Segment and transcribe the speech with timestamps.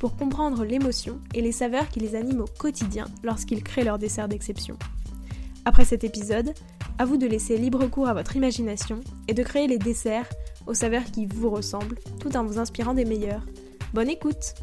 [0.00, 4.28] pour comprendre l'émotion et les saveurs qui les animent au quotidien lorsqu'ils créent leur dessert
[4.28, 4.78] d'exception.
[5.66, 6.54] Après cet épisode,
[6.98, 10.28] à vous de laisser libre cours à votre imagination et de créer les desserts
[10.66, 13.44] aux saveurs qui vous ressemblent tout en vous inspirant des meilleurs.
[13.92, 14.54] Bonne écoute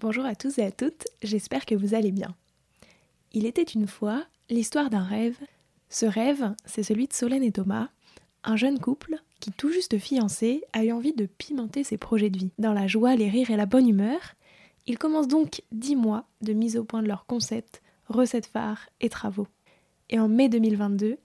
[0.00, 2.36] Bonjour à tous et à toutes, j'espère que vous allez bien.
[3.32, 5.36] Il était une fois l'histoire d'un rêve.
[5.90, 7.88] Ce rêve, c'est celui de Solène et Thomas,
[8.44, 12.38] un jeune couple qui, tout juste fiancé, a eu envie de pimenter ses projets de
[12.38, 12.50] vie.
[12.58, 14.34] Dans la joie, les rires et la bonne humeur,
[14.86, 19.08] ils commencent donc dix mois de mise au point de leurs concepts, recettes phares et
[19.08, 19.46] travaux.
[20.10, 21.18] Et en mai 2022,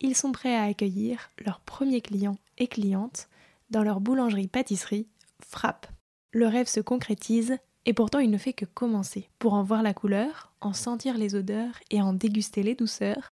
[0.00, 3.28] ils sont prêts à accueillir leurs premiers clients et clientes
[3.70, 5.06] dans leur boulangerie-pâtisserie
[5.44, 5.86] Frappe.
[6.32, 9.28] Le rêve se concrétise et pourtant il ne fait que commencer.
[9.38, 13.30] Pour en voir la couleur, en sentir les odeurs et en déguster les douceurs,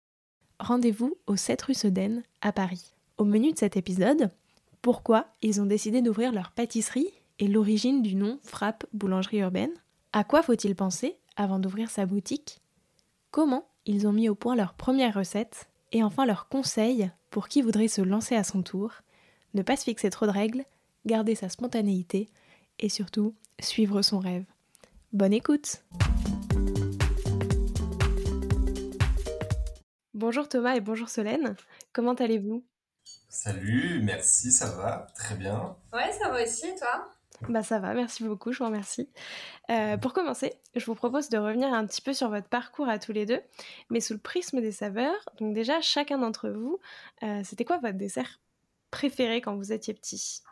[0.61, 2.93] rendez-vous au 7 rue Sedaine à Paris.
[3.23, 4.33] Au menu de cet épisode,
[4.81, 7.07] pourquoi ils ont décidé d'ouvrir leur pâtisserie
[7.39, 9.71] et l'origine du nom Frappe Boulangerie Urbaine.
[10.13, 12.59] À quoi faut-il penser avant d'ouvrir sa boutique?
[13.31, 17.63] Comment ils ont mis au point leur première recette Et enfin leurs conseils pour qui
[17.63, 18.91] voudrait se lancer à son tour,
[19.55, 20.65] ne pas se fixer trop de règles,
[21.07, 22.29] garder sa spontanéité
[22.81, 24.47] et surtout suivre son rêve.
[25.13, 25.85] Bonne écoute!
[30.13, 31.55] Bonjour Thomas et bonjour Solène,
[31.93, 32.65] comment allez-vous?
[33.33, 35.75] Salut, merci, ça va, très bien.
[35.91, 37.09] Ouais, ça va aussi, toi?
[37.49, 39.09] Bah ça va, merci beaucoup, je vous remercie.
[39.71, 42.99] Euh, pour commencer, je vous propose de revenir un petit peu sur votre parcours à
[42.99, 43.41] tous les deux,
[43.89, 45.19] mais sous le prisme des saveurs.
[45.41, 46.79] Donc déjà, chacun d'entre vous,
[47.23, 48.39] euh, c'était quoi votre dessert
[48.91, 50.43] préféré quand vous étiez petit?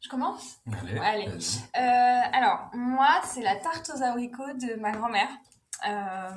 [0.00, 0.56] Je commence?
[0.72, 1.28] Allez, Allez.
[1.28, 5.28] Euh, alors, moi, c'est la tarte aux abricots de ma grand-mère.
[5.86, 6.30] Euh,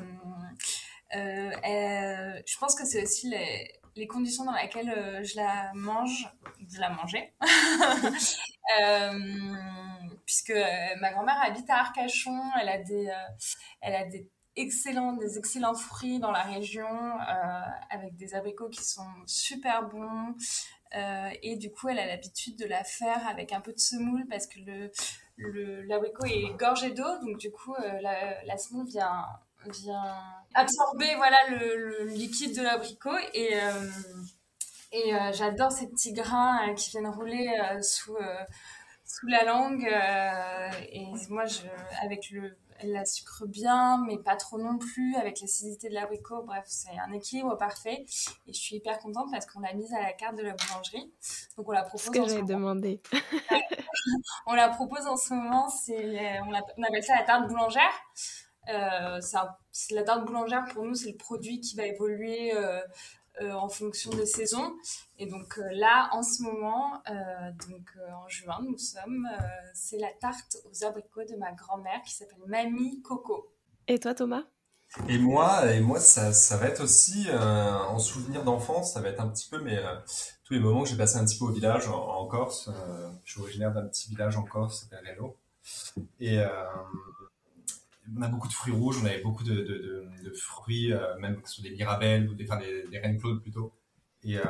[1.16, 6.28] euh, je pense que c'est aussi les, les conditions dans lesquelles euh, je la mange,
[6.68, 7.34] je la mangeais.
[8.80, 9.12] Euh,
[10.28, 13.10] puisque euh, ma grand-mère habite à Arcachon, elle a des,
[13.82, 16.88] elle a des excellents, des excellents fruits dans la région,
[17.90, 20.36] avec des abricots qui sont super bons.
[21.42, 24.46] Et du coup, elle a l'habitude de la faire avec un peu de semoule parce
[24.46, 27.74] que le, l'abricot est gorgé d'eau, donc du coup,
[28.04, 29.26] la semoule vient,
[29.68, 30.16] vient
[30.56, 33.18] absorber voilà, le, le liquide de l'abricot.
[33.34, 33.90] Et, euh,
[34.92, 37.48] et euh, j'adore ces petits grains euh, qui viennent rouler
[37.82, 38.18] sous,
[39.06, 39.86] sous la langue.
[40.92, 41.62] et moi, je,
[42.02, 46.44] avec le, la sucre bien, mais pas trop non plus, avec l'acidité de l'abricot.
[46.44, 48.06] Bref, c'est un équilibre parfait.
[48.48, 51.12] Et je suis hyper contente parce qu'on l'a mise à la carte de la boulangerie.
[51.58, 52.74] Donc on la propose Ce que j'avais moment.
[52.76, 53.02] demandé.
[54.48, 57.92] On la propose en ce moment, c'est, on, on appelle ça la tarte boulangère.
[58.70, 59.20] Euh,
[59.92, 62.82] la tarte boulangère pour nous, c'est le produit qui va évoluer euh,
[63.42, 64.76] euh, en fonction des saisons.
[65.18, 67.14] Et donc euh, là, en ce moment, euh,
[67.70, 69.44] donc euh, en juin, nous sommes, euh,
[69.74, 73.52] c'est la tarte aux abricots de ma grand-mère qui s'appelle Mamie Coco.
[73.88, 74.44] Et toi Thomas?
[75.08, 79.10] Et moi, et moi ça, ça va être aussi euh, en souvenir d'enfance, ça va
[79.10, 79.96] être un petit peu mais euh,
[80.44, 82.70] tous les moments que j'ai passé un petit peu au village en, en Corse.
[82.70, 85.16] euh, je suis originaire d'un petit village en Corse, s'appelle.
[86.20, 86.48] Et euh,
[88.18, 91.18] on a beaucoup de fruits rouges, on avait beaucoup de, de, de, de fruits, euh,
[91.20, 93.74] même que ce soit des mirabelles ou des, enfin, des, des reines claudes plutôt.
[94.24, 94.44] Et euh,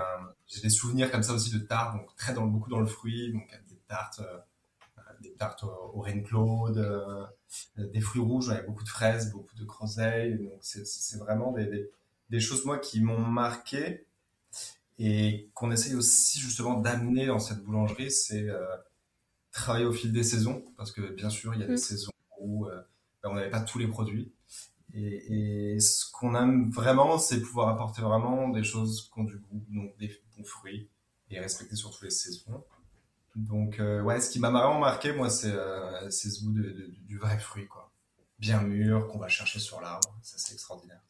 [0.48, 3.32] j'ai des souvenirs comme ça aussi de tartes, donc très dans, beaucoup dans le fruit,
[3.34, 7.26] donc des tartes, euh, des tartes aux, aux reines claudes, euh,
[7.78, 11.66] des fruits rouges, on avait beaucoup de fraises, beaucoup de groseilles, donc c'est vraiment des,
[11.66, 11.92] des,
[12.30, 14.06] des choses moi qui m'ont marqué
[14.98, 18.66] et qu'on essaye aussi justement d'amener dans cette boulangerie, c'est euh,
[19.52, 21.78] travailler au fil des saisons, parce que bien sûr il y a des Mm.
[21.78, 22.68] saisons où
[23.24, 24.32] on n'avait pas tous les produits.
[24.94, 29.64] Et, ce qu'on aime vraiment, c'est pouvoir apporter vraiment des choses qui ont du goût,
[29.70, 30.90] donc des bons fruits,
[31.30, 32.64] et respecter surtout les saisons.
[33.36, 37.18] Donc, euh, ouais, ce qui m'a vraiment marqué, moi, c'est euh, ce goût de, du
[37.18, 37.92] vrai fruit, quoi.
[38.40, 40.18] Bien mûr, qu'on va chercher sur l'arbre.
[40.24, 41.02] Ça, c'est extraordinaire.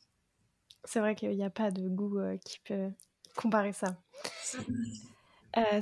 [0.83, 2.89] C'est vrai qu'il n'y a pas de goût euh, qui peut
[3.35, 3.95] comparer ça.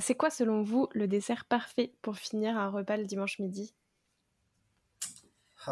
[0.00, 3.74] C'est quoi selon vous le dessert parfait pour finir un repas le dimanche midi?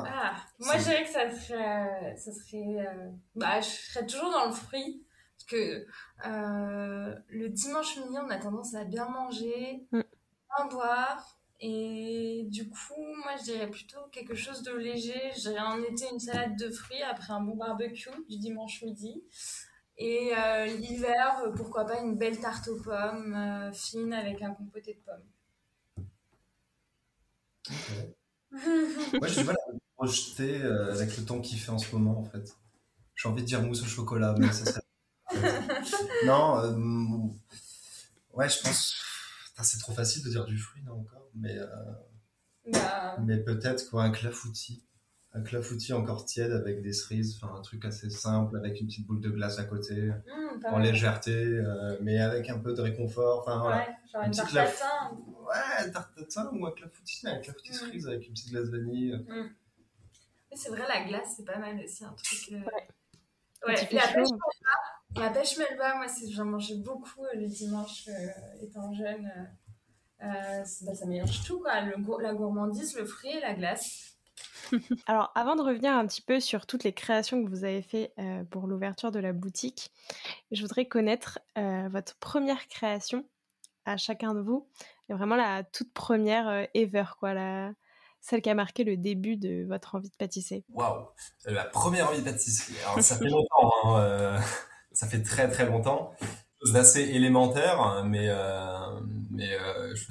[0.07, 0.33] Ah.
[0.35, 4.47] Ah, moi je dirais que ça serait, ça serait euh, bah, je serais toujours dans
[4.47, 5.03] le fruit.
[5.39, 5.87] Parce que
[6.27, 10.01] euh, le dimanche midi, on a tendance à bien manger, Mm.
[10.59, 11.39] bien boire.
[11.61, 15.21] Et du coup, moi, je dirais plutôt quelque chose de léger.
[15.37, 19.23] Je dirais en été une salade de fruits après un bon barbecue du dimanche midi.
[19.99, 24.95] Et euh, l'hiver, pourquoi pas une belle tarte aux pommes euh, fine avec un compoté
[24.95, 25.25] de pommes.
[29.15, 29.41] Moi, je
[30.07, 32.57] projeter euh, avec le temps qu'il fait en ce moment, en fait.
[33.15, 34.81] J'ai envie de dire mousse au chocolat, mais ça, ça...
[36.27, 37.33] non,
[38.35, 39.03] ouais, je pense.
[39.63, 41.57] C'est trop facile de dire du fruit, non, encore Mais,
[42.73, 43.17] bah...
[43.25, 44.87] mais peut-être quoi, un clafoutis
[45.37, 49.07] un clafoutis encore tiède avec des cerises, enfin un truc assez simple avec une petite
[49.07, 53.41] boule de glace à côté, mmh, en légèreté, euh, mais avec un peu de réconfort.
[53.41, 53.77] Enfin voilà.
[53.77, 55.11] Ouais, genre une, tarte tatin.
[55.47, 57.75] Ouais, tarte tatin ou un clafoutis, un clafoutis mmh.
[57.75, 59.13] cerise avec une petite glace vanille.
[59.13, 59.51] Mmh.
[60.55, 62.53] C'est vrai, la glace c'est pas mal aussi, un truc.
[62.53, 62.59] Euh...
[62.59, 62.89] Ouais.
[63.67, 63.89] ouais.
[63.93, 64.77] La, pêche melba,
[65.17, 69.31] la pêche melba, moi j'en mangeais beaucoup euh, le dimanche euh, étant jeune.
[70.19, 74.17] Bah, ça mélange tout quoi, le, la gourmandise, le fruit et la glace.
[75.07, 78.13] Alors, avant de revenir un petit peu sur toutes les créations que vous avez fait
[78.19, 79.93] euh, pour l'ouverture de la boutique,
[80.51, 83.25] je voudrais connaître euh, votre première création
[83.85, 84.67] à chacun de vous,
[85.09, 87.73] et vraiment la toute première euh, ever, quoi, la...
[88.27, 90.65] celle qui a marqué le début de votre envie de pâtisser.
[90.71, 91.07] Waouh,
[91.45, 92.73] la première envie de pâtisser.
[92.83, 94.41] Alors, ça fait longtemps, hein,
[94.93, 96.13] ça fait très très longtemps.
[96.61, 98.29] Chose d'assez élémentaire, hein, mais
[99.31, 99.57] mais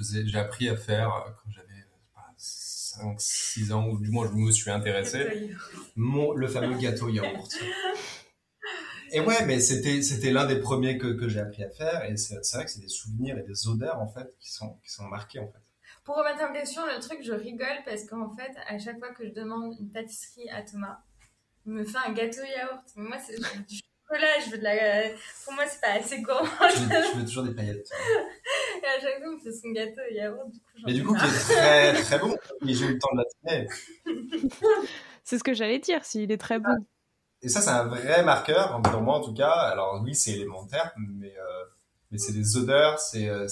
[0.08, 1.10] j'ai appris à faire
[1.42, 1.66] quand j'avais
[2.38, 5.50] 5, 6 ans, ou du moins je me suis intéressé,
[5.96, 7.50] mon, le fameux gâteau yaourt.
[9.12, 12.16] Et ouais, mais c'était, c'était l'un des premiers que, que j'ai appris à faire, et
[12.16, 15.04] c'est, vrai que c'est des souvenirs et des odeurs, en fait, qui sont, qui sont
[15.04, 15.65] marqués, en fait.
[16.06, 19.26] Pour remettre en question le truc, je rigole parce qu'en fait, à chaque fois que
[19.26, 20.98] je demande une pâtisserie à Thomas,
[21.66, 22.84] il me fait un gâteau yaourt.
[22.94, 25.08] Moi, c'est du chocolat, je veux de la...
[25.44, 26.46] Pour moi, c'est pas assez gourmand.
[26.70, 27.90] Je veux, toujours des paillettes.
[28.82, 30.48] et à chaque fois, il me fait son gâteau yaourt.
[30.48, 32.36] Du coup, Mais du coup, qui est très très bon.
[32.62, 33.70] Mais j'ai eu le temps de l'atteindre.
[35.24, 36.86] c'est ce que j'allais dire, s'il est très bon.
[37.42, 39.50] Et ça, c'est un vrai marqueur, pour moi en tout cas.
[39.50, 41.64] Alors oui, c'est élémentaire, mais, euh,
[42.12, 43.48] mais c'est des odeurs, c'est, euh,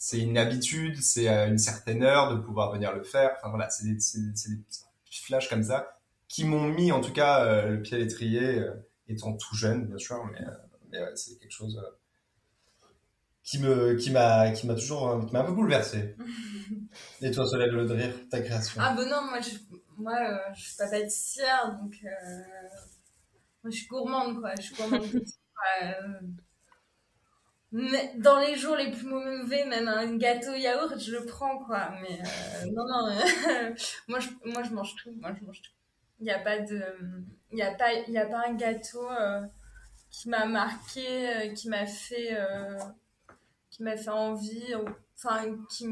[0.00, 3.36] c'est, une habitude, c'est à une certaine heure de pouvoir venir le faire.
[3.36, 4.56] Enfin voilà, c'est des, des
[5.04, 8.64] petits flashs comme ça qui m'ont mis en tout cas euh, le pied à l'étrier
[9.08, 10.40] étant tout jeune, bien sûr, mais,
[10.90, 11.78] mais ouais, c'est quelque chose
[13.42, 16.16] qui me qui m'a qui m'a toujours qui m'a un peu bouleversé.
[17.20, 18.80] Et toi, Soleil de rire, ta création?
[18.82, 19.56] Ah ben non, moi je
[19.98, 22.08] moi euh, je suis pas pâtissière donc euh,
[23.62, 25.24] moi je suis gourmande quoi, je suis gourmande.
[27.74, 31.58] Euh, mais dans les jours les plus mauvais, même un gâteau yaourt, je le prends
[31.64, 31.90] quoi.
[32.02, 33.08] Mais euh, non non,
[34.08, 35.72] moi je moi je mange tout, moi je mange tout.
[36.20, 36.82] Il n'y a pas de
[37.52, 39.08] il y a pas y a pas un gâteau
[40.10, 42.36] qui m'a marqué, qui m'a fait
[43.70, 44.74] qui m'a fait envie,
[45.16, 45.86] enfin, qui,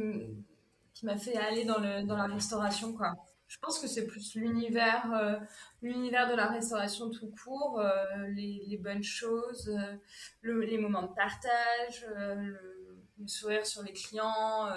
[0.93, 3.15] qui m'a fait aller dans, le, dans la restauration, quoi.
[3.49, 5.37] Je pense que c'est plus l'univers, euh,
[5.83, 9.97] l'univers de la restauration tout court, euh, les, les, bonnes choses, euh,
[10.43, 14.69] le, les moments de partage, le, le, sourire sur les clients,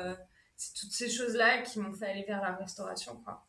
[0.55, 3.45] c'est toutes ces choses-là qui m'ont fait aller vers la restauration, quoi.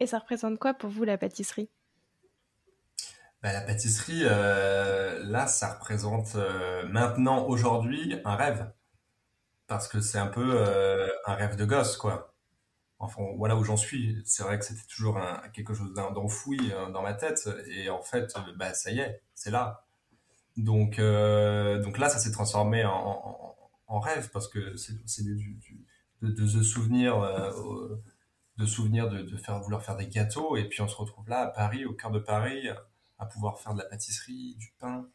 [0.00, 1.70] Et ça représente quoi pour vous la pâtisserie?
[3.42, 8.72] Bah, la pâtisserie, euh, là, ça représente euh, maintenant, aujourd'hui, un rêve.
[9.66, 12.33] Parce que c'est un peu euh, un rêve de gosse, quoi.
[12.98, 14.22] Enfin, voilà où j'en suis.
[14.24, 15.18] C'est vrai que c'était toujours
[15.52, 16.58] quelque chose d'enfoui
[16.92, 17.48] dans ma tête.
[17.66, 19.84] Et en fait, bah, ça y est, c'est là.
[20.56, 25.60] Donc, donc là, ça s'est transformé en, rêve parce que c'est du,
[26.22, 27.18] de, de, de souvenir
[29.08, 30.56] de, de faire, vouloir faire des gâteaux.
[30.56, 32.68] Et puis on se retrouve là, à Paris, au cœur de Paris
[33.18, 35.08] à pouvoir faire de la pâtisserie, du pain,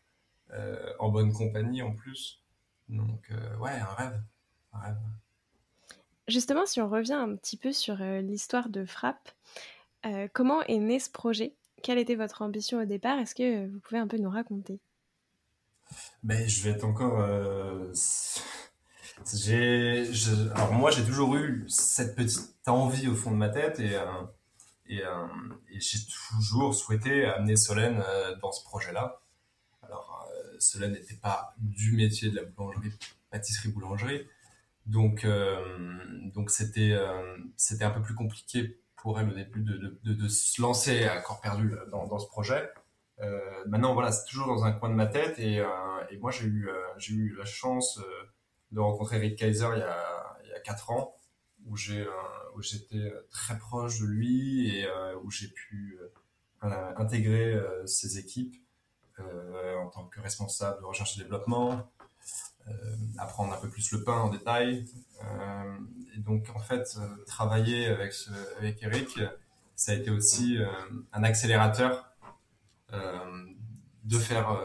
[0.52, 2.44] euh, en bonne compagnie en plus.
[2.88, 4.24] Donc, euh, ouais, un rêve.
[4.74, 4.98] un rêve.
[6.30, 9.30] Justement, si on revient un petit peu sur euh, l'histoire de Frappe,
[10.34, 11.54] comment est né ce projet?
[11.84, 13.20] Quelle était votre ambition au départ?
[13.20, 14.80] Est-ce que vous pouvez un peu nous raconter?
[16.24, 17.22] Ben, Je vais être encore...
[19.34, 20.10] J'ai,
[20.56, 23.98] alors moi, j'ai toujours eu cette petite envie au fond de ma tête et
[24.92, 25.28] euh,
[25.72, 26.00] et, j'ai
[26.38, 29.22] toujours souhaité amener Solène euh, dans ce projet-là.
[29.84, 32.92] Alors, euh, Solène n'était pas du métier de la boulangerie,
[33.30, 34.28] pâtisserie-boulangerie.
[34.90, 35.26] Donc,
[36.34, 36.98] donc c'était,
[37.56, 41.42] c'était un peu plus compliqué pour elle au début de, de, se lancer à corps
[41.42, 42.70] perdu dans, dans ce projet.
[43.22, 45.68] Euh, maintenant, voilà, c'est toujours dans un coin de ma tête et, euh,
[46.10, 46.70] et moi j'ai eu,
[47.10, 48.02] eu la chance
[48.72, 51.16] de rencontrer Rick Kaiser il y a, il y a 4 ans
[51.66, 52.06] où j'ai
[52.60, 55.98] où j'étais euh, très proche de lui et euh, où j'ai pu
[56.64, 58.56] euh, intégrer ses équipes
[59.18, 61.90] en tant que responsable de recherche et développement.
[63.18, 64.86] Apprendre un peu plus le pain en détail.
[66.16, 68.14] et donc, en fait, travailler avec,
[68.60, 69.20] avec Eric,
[69.76, 70.58] ça a été aussi
[71.12, 72.14] un accélérateur
[72.92, 74.60] de faire,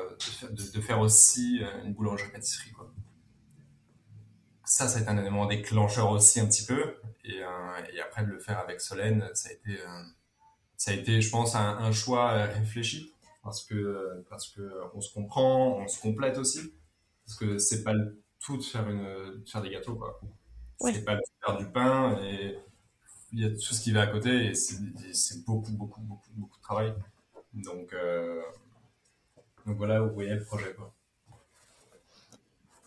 [0.50, 2.72] de, faire aussi une boulangerie-pâtisserie.
[4.64, 6.96] Ça, ça a été un élément déclencheur aussi un petit peu.
[7.24, 7.40] Et,
[7.94, 9.78] et après, de le faire avec Solène, ça a été,
[10.76, 14.68] ça a été je pense, un, un choix réfléchi parce que parce que
[15.00, 16.72] se comprend, on se complète aussi.
[17.26, 19.04] Parce que c'est pas le tout de faire une
[19.40, 20.20] de faire des gâteaux quoi.
[20.80, 22.58] C'est pas de faire du pain et
[23.32, 26.58] il y a tout ce qui va à côté et c'est beaucoup beaucoup beaucoup beaucoup
[26.58, 26.94] de travail.
[27.54, 28.42] Donc euh,
[29.66, 30.94] donc voilà où vous voyez le projet quoi.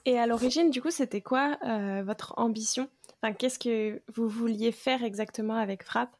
[0.07, 2.87] Et à l'origine, du coup, c'était quoi euh, votre ambition?
[3.21, 6.15] Enfin, Qu'est-ce que vous vouliez faire exactement avec Frappe?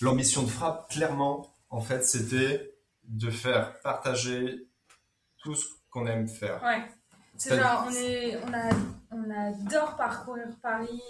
[0.00, 4.68] L'ambition de Frappe, clairement, en fait, c'était de faire partager
[5.38, 6.62] tout ce qu'on aime faire.
[6.62, 6.84] Ouais.
[7.42, 8.70] C'est genre, on, est, on, a,
[9.10, 11.02] on adore parcourir Paris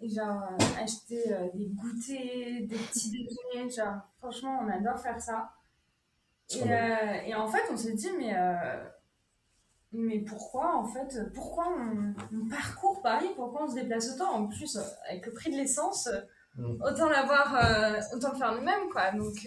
[0.00, 0.48] et, genre
[0.80, 3.70] acheter euh, des goûters, des petits déjeuners.
[3.70, 5.52] Genre, franchement, on adore faire ça.
[6.54, 8.82] Et, euh, et en fait, on s'est dit, mais, euh,
[9.92, 14.32] mais pourquoi, en fait, pourquoi on, on, parcourt Paris Pourquoi on se déplace autant?
[14.32, 16.08] En plus, avec le prix de l'essence,
[16.56, 16.82] mm.
[16.82, 19.12] autant l'avoir, autant le faire nous-mêmes, quoi.
[19.12, 19.46] Donc,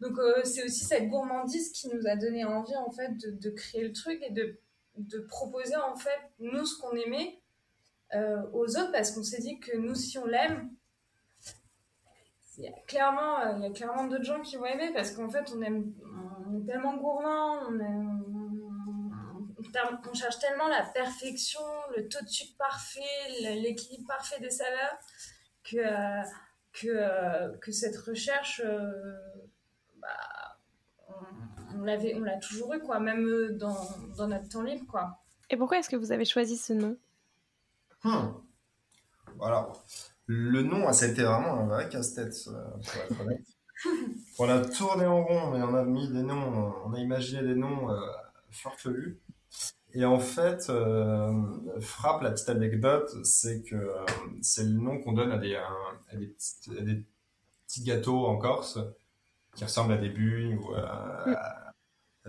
[0.00, 3.50] donc euh, c'est aussi cette gourmandise qui nous a donné envie en fait de, de
[3.50, 4.58] créer le truc et de,
[4.96, 7.40] de, proposer en fait nous ce qu'on aimait
[8.14, 10.70] euh, aux autres parce qu'on s'est dit que nous si on l'aime
[12.58, 15.28] il y clairement euh, il y a clairement d'autres gens qui vont aimer parce qu'en
[15.28, 15.92] fait on aime
[16.48, 17.80] on est tellement gourmand on,
[20.08, 21.60] on, cherche tellement la perfection
[21.96, 23.02] le taux de sucre parfait
[23.40, 24.98] l'équilibre parfait des saveurs
[25.64, 25.78] que
[26.72, 28.62] que, que cette recherche
[29.96, 30.35] bah,
[31.78, 33.76] on, l'avait, on l'a toujours eu, quoi, même euh, dans,
[34.16, 35.18] dans, notre temps libre, quoi.
[35.50, 36.96] Et pourquoi est-ce que vous avez choisi ce nom?
[38.04, 38.32] Hmm.
[39.40, 39.84] Alors,
[40.26, 43.46] le nom, ça a été vraiment un vrai casse-tête, pour être honnête.
[44.38, 47.54] on a tourné en rond, mais on a mis des noms, on a imaginé des
[47.54, 48.00] noms euh,
[48.50, 49.18] farfelus.
[49.92, 51.32] Et en fait, euh,
[51.80, 54.04] Frappe, la petite anecdote, c'est que euh,
[54.42, 56.34] c'est le nom qu'on donne à des, à des,
[56.76, 57.02] à des
[57.66, 58.78] petits gâteaux en Corse
[59.54, 61.55] qui ressemblent à des bulles ou à,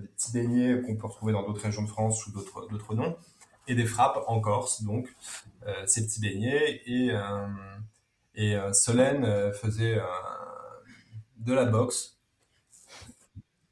[0.02, 3.18] des petits beignets qu'on peut retrouver dans d'autres régions de France sous d'autres noms,
[3.68, 5.14] et des frappes en Corse, donc
[5.66, 6.82] euh, ces petits beignets.
[6.86, 7.48] Et, euh,
[8.38, 10.00] euh, Solène faisait
[11.38, 12.20] de la boxe,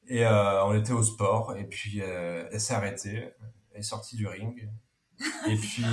[0.08, 3.32] et on était au sport, et puis elle s'est arrêtée,
[3.74, 4.70] elle est sortie du ring.
[5.48, 5.84] Et puis,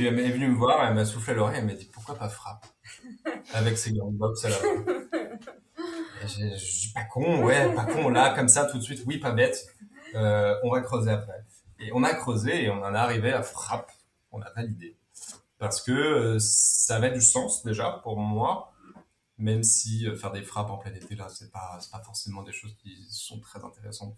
[0.00, 2.28] elle est venue me voir, elle m'a soufflé à l'oreille, elle m'a dit pourquoi pas
[2.28, 2.66] frappe?
[3.52, 5.03] Avec ses gants de boxe à la main.
[6.26, 9.32] Je, suis pas con, ouais, pas con, là, comme ça, tout de suite, oui, pas
[9.32, 9.66] bête.
[10.14, 11.44] Euh, on va creuser après.
[11.78, 13.90] Et on a creusé et on en est arrivé à frappe.
[14.32, 14.96] On a validé.
[15.58, 18.72] Parce que euh, ça avait du sens déjà pour moi,
[19.38, 22.52] même si euh, faire des frappes en plein été, là, c'est pas, pas forcément des
[22.52, 24.16] choses qui sont très intéressantes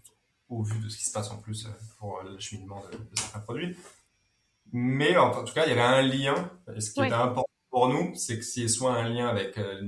[0.49, 1.67] au vu de ce qui se passe en plus
[1.99, 3.77] pour l'acheminement de, de certains produits.
[4.71, 8.15] Mais en tout cas, il y avait un lien, ce qui était important pour nous,
[8.15, 9.79] c'est que s'il soit un lien avec euh,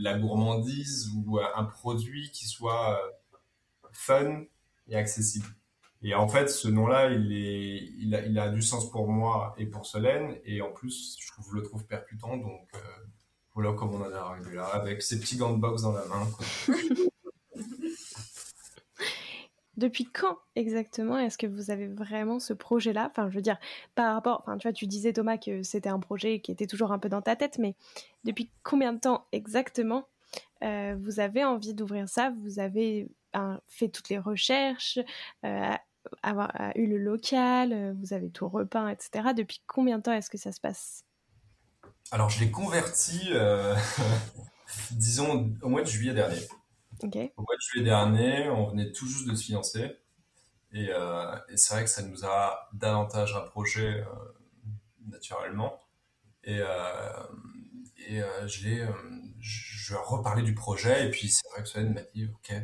[0.00, 3.38] la gourmandise ou euh, un produit qui soit euh,
[3.92, 4.42] fun
[4.88, 5.46] et accessible.
[6.02, 9.54] Et en fait, ce nom-là, il, est, il, a, il a du sens pour moi
[9.58, 10.38] et pour Solène.
[10.44, 12.36] Et en plus, je, trouve, le trouve percutant.
[12.38, 12.70] Donc,
[13.54, 16.04] voilà comment on en est arrivé là, avec ses petits gants de boxe dans la
[16.06, 16.26] main.
[19.80, 23.08] Depuis quand exactement est-ce que vous avez vraiment ce projet-là?
[23.10, 23.56] Enfin, je veux dire,
[23.94, 26.92] par rapport, enfin, tu vois, tu disais Thomas que c'était un projet qui était toujours
[26.92, 27.74] un peu dans ta tête, mais
[28.24, 30.06] depuis combien de temps exactement
[30.62, 32.30] euh, vous avez envie d'ouvrir ça?
[32.42, 33.08] Vous avez
[33.68, 34.98] fait toutes les recherches,
[35.46, 35.72] euh,
[36.22, 39.32] avoir eu le local, euh, vous avez tout repeint, etc.
[39.34, 41.06] Depuis combien de temps est-ce que ça se passe?
[42.10, 43.30] Alors, je l'ai converti,
[44.90, 46.46] disons, au mois de juillet dernier.
[47.36, 49.96] Au mois de juillet dernier, on venait tout juste de se financer.
[50.72, 54.04] Et, euh, c'est vrai que ça nous a davantage rapprochés euh,
[55.06, 55.80] naturellement.
[56.44, 57.12] Et, euh,
[58.08, 58.68] et je
[59.40, 61.06] je reparlé du projet.
[61.06, 62.54] Et puis c'est vrai que Solène m'a dit, ok,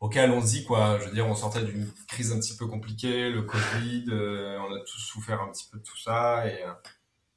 [0.00, 0.98] ok, allons-y quoi.
[1.00, 4.80] Je veux dire, on sortait d'une crise un petit peu compliquée, le Covid, on a
[4.80, 6.44] tous souffert un petit peu de tout ça.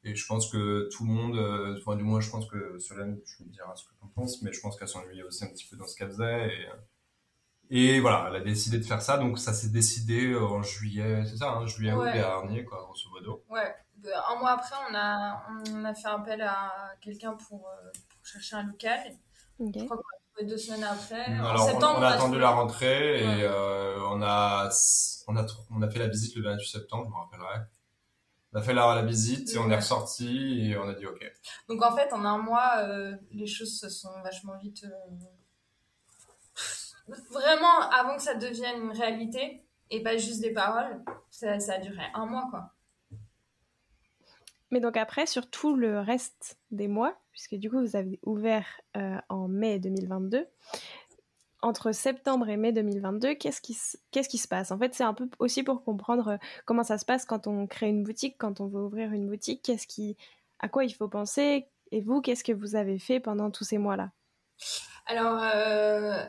[0.04, 3.20] Et je pense que tout le monde, euh, enfin, du moins, je pense que Solène,
[3.26, 5.48] je me diras ce que tu en penses, mais je pense qu'elle s'ennuyait aussi un
[5.48, 6.48] petit peu dans ce qu'elle faisait.
[6.48, 6.76] Et, euh,
[7.72, 9.18] et voilà, elle a décidé de faire ça.
[9.18, 13.44] Donc, ça s'est décidé en juillet, c'est ça, hein, juillet ou dernier, quoi, grosso modo.
[13.50, 13.76] Ouais.
[14.30, 18.56] Un mois après, on a, on a fait appel à quelqu'un pour, euh, pour chercher
[18.56, 19.00] un local.
[19.60, 21.26] Je crois qu'on a deux semaines après.
[21.26, 24.70] Alors, on, a attendu la rentrée et on, a,
[25.28, 27.66] on, a, on a fait la visite le 28 septembre, je me rappellerai.
[28.54, 31.24] On a fait la, la visite et on est ressorti et on a dit OK.
[31.68, 32.84] Donc en fait, en un mois,
[33.32, 34.86] les choses se sont vachement vite
[37.32, 41.78] vraiment avant que ça devienne une réalité et pas juste des paroles, ça, ça a
[41.80, 42.74] duré un mois quoi.
[44.72, 48.68] Mais donc après, sur tout le reste des mois, puisque du coup vous avez ouvert
[48.98, 50.46] euh, en mai 2022,
[51.62, 53.78] entre septembre et mai 2022, qu'est-ce qui,
[54.12, 54.72] qu'est-ce qui se passe?
[54.72, 57.68] En fait, c'est un peu aussi pour comprendre euh, comment ça se passe quand on
[57.68, 60.18] crée une boutique, quand on veut ouvrir une boutique, qu'est-ce qui,
[60.60, 63.78] à quoi il faut penser, et vous, qu'est-ce que vous avez fait pendant tous ces
[63.78, 64.12] mois-là?
[65.06, 66.24] Alors, euh,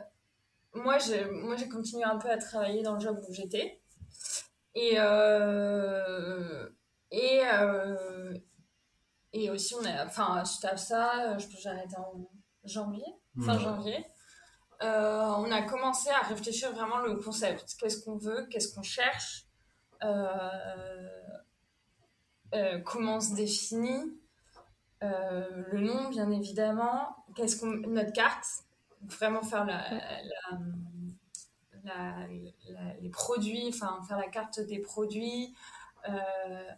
[0.74, 3.80] moi, j'ai, moi, j'ai continué un peu à travailler dans le job où j'étais.
[4.74, 6.68] Et, euh,
[7.10, 8.34] et, euh,
[9.32, 12.30] et aussi, on a, enfin, suite à ça, je j'ai arrêté en
[12.64, 13.04] janvier,
[13.44, 14.04] fin janvier.
[14.82, 17.76] Euh, on a commencé à réfléchir vraiment le concept.
[17.78, 18.46] Qu'est-ce qu'on veut?
[18.50, 19.46] Qu'est-ce qu'on cherche?
[22.84, 24.18] Comment on se définit?
[25.02, 27.24] Le nom, bien évidemment.
[27.34, 28.46] Qu'est-ce qu'on, notre carte?
[29.02, 29.80] Vraiment faire la,
[33.00, 35.54] les produits, enfin faire la carte des produits.
[36.08, 36.72] Euh,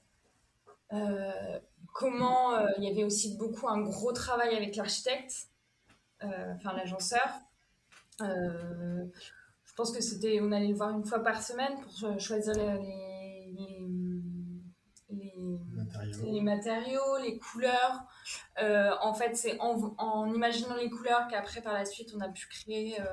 [0.92, 1.60] euh,
[1.94, 5.48] comment euh, il y avait aussi beaucoup un gros travail avec l'architecte,
[6.20, 7.28] enfin l'agenceur.
[8.20, 13.52] Je pense que c'était, on allait le voir une fois par semaine pour choisir les,
[13.56, 13.82] les,
[16.24, 18.04] les matériaux, les couleurs.
[18.62, 22.46] Euh, en fait, c'est en, imaginant les couleurs qu'après, par la suite, on a pu
[22.48, 23.04] créer euh,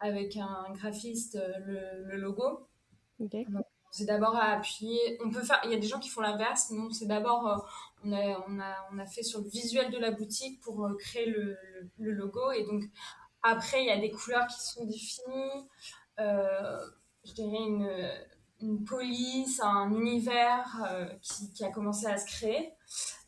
[0.00, 2.68] avec un graphiste euh, le, logo.
[3.90, 5.18] c'est d'abord à appuyer.
[5.24, 5.60] On peut faire.
[5.64, 6.70] Il y a des gens qui font l'inverse.
[6.70, 7.66] Nous, c'est d'abord
[8.04, 11.26] on a, on a, on a fait sur le visuel de la boutique pour créer
[11.26, 11.56] le,
[11.98, 12.52] le, logo.
[12.52, 12.82] Et donc
[13.44, 15.68] après, il y a des couleurs qui sont définies.
[16.18, 17.88] je dirais une
[18.64, 22.72] une police, un univers euh, qui, qui, a commencé à se créer.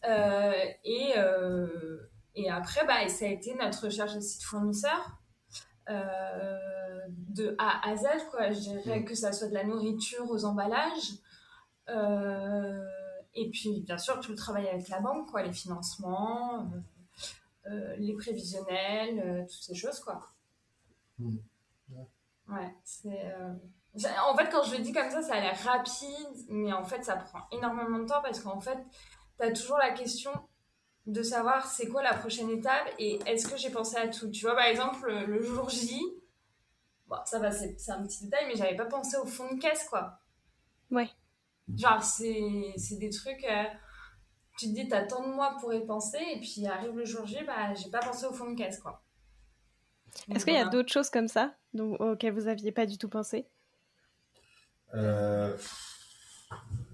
[0.09, 0.53] Euh,
[0.85, 1.99] et, euh,
[2.35, 5.19] et après, bah, ça a été notre recherche de site fournisseur.
[5.89, 8.53] de A à Z, quoi.
[8.53, 11.13] Je dirais que ça soit de la nourriture aux emballages.
[13.35, 16.71] et puis, bien sûr, tout le travail avec la banque, quoi, les financements,
[17.99, 20.33] les prévisionnels, toutes ces choses, quoi.
[21.19, 21.37] Hmm.
[22.49, 23.35] Ouais, c'est.
[24.25, 27.03] En fait, quand je le dis comme ça, ça a l'air rapide, mais en fait,
[27.05, 28.79] ça prend énormément de temps parce qu'en fait,
[29.39, 30.31] tu as toujours la question
[31.07, 34.31] de savoir c'est quoi la prochaine étape et est-ce que j'ai pensé à tout.
[34.31, 36.03] Tu vois, par exemple, le jour J,
[37.07, 39.89] bon, ça va, c'est un petit détail, mais j'avais pas pensé au fond de caisse,
[39.89, 40.21] quoi.
[40.91, 41.09] Ouais.
[41.75, 43.45] Genre, c'est des trucs.
[43.45, 43.65] Euh,
[44.59, 47.27] tu te dis, t'as tant de mois pour y penser, et puis arrive le jour
[47.27, 49.03] J, bah, j'ai pas pensé au fond de caisse, quoi.
[50.35, 53.09] Est-ce qu'il y a d'autres choses comme ça donc, auxquelles vous aviez pas du tout
[53.09, 53.47] pensé?
[54.95, 55.57] Euh,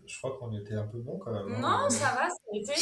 [0.06, 1.54] je crois qu'on était un peu bon quand même.
[1.54, 1.60] Hein.
[1.60, 2.72] Non, ça va, ça a été.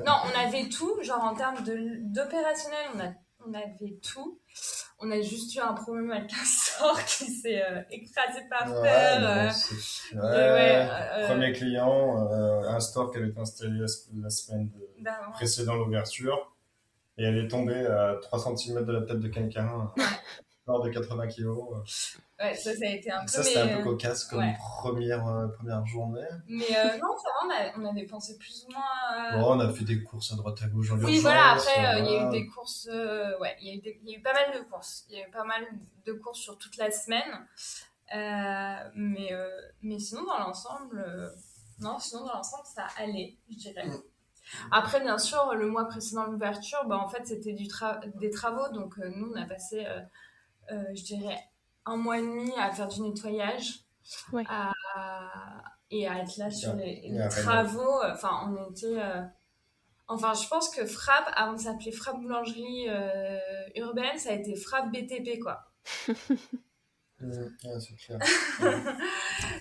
[0.06, 3.12] non, on avait tout, genre en termes d'opérationnel, on, a,
[3.46, 4.40] on avait tout.
[4.98, 9.52] On a juste eu un problème avec un sort qui s'est euh, écrasé par terre.
[10.14, 12.28] Euh, premier client,
[12.66, 16.52] un store qui avait été installé la, semaine ben précédant l'ouverture.
[17.18, 19.90] Et elle est tombée à 3 cm de la tête de quelqu'un
[20.66, 21.58] de 80 kilos.
[21.72, 22.44] Euh.
[22.44, 23.28] Ouais, ça, ça a été un peu.
[23.28, 26.26] Ça, c'était un peu cocasse comme première, euh, première journée.
[26.48, 29.38] Mais euh, non, ça va, on, avait pensé plus ou moins.
[29.38, 32.06] Bon, on a fait des courses à droite à gauche en Oui, voilà, après, il
[32.06, 32.88] y a eu des courses.
[33.40, 35.06] ouais, il y, a eu y a eu pas mal de courses.
[35.08, 35.64] Il y a eu pas mal
[36.04, 37.46] de courses sur toute la semaine.
[38.94, 39.30] mais,
[39.82, 41.32] mais sinon, dans l'ensemble.
[41.78, 43.86] non, sinon, dans l'ensemble, ça allait, je dirais.
[43.86, 44.02] Mm.
[44.70, 47.66] Après, bien sûr, le mois précédent l'ouverture, bah, en fait, c'était du
[48.16, 48.72] des travaux.
[48.72, 49.86] Donc, nous, on a passé
[50.70, 51.38] je dirais,
[51.86, 53.84] un mois et demi à faire du nettoyage.
[55.90, 58.02] et à être là sur les, travaux.
[58.04, 59.00] Enfin, on était.
[59.00, 59.22] Euh,
[60.08, 63.38] enfin, je pense que Frappe, avant de s'appeler Frappe Boulangerie euh,
[63.76, 65.70] Urbaine, ça a été Frappe BTP, quoi.
[66.08, 66.16] c'est
[67.96, 68.18] clair.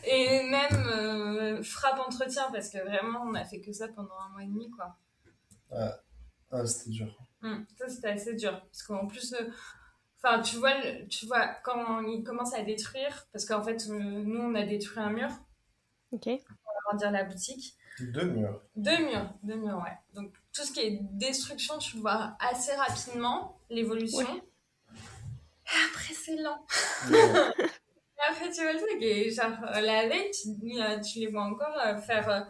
[0.04, 4.44] et même Frappe Entretien, parce que vraiment, on a fait que ça pendant un mois
[4.44, 4.98] et demi, quoi.
[6.52, 7.16] Ah, c'était dur.
[7.44, 8.60] Hum, ça, c'était assez dur.
[8.72, 9.36] Parce qu'en plus,
[10.26, 10.74] Enfin, tu vois,
[11.08, 15.00] tu vois, quand il commence à détruire, parce qu'en fait, euh, nous, on a détruit
[15.00, 15.30] un mur.
[16.12, 16.24] Ok.
[16.24, 17.76] Pour agrandir la boutique.
[18.00, 18.60] Deux murs.
[18.76, 19.96] Deux murs, deux murs, ouais.
[20.16, 24.28] Donc, tout ce qui est destruction, tu le vois assez rapidement, l'évolution.
[25.90, 26.66] Après, c'est lent.
[27.12, 31.44] et après, tu vois le truc, et genre, la veille, tu, euh, tu les vois
[31.44, 32.48] encore euh, faire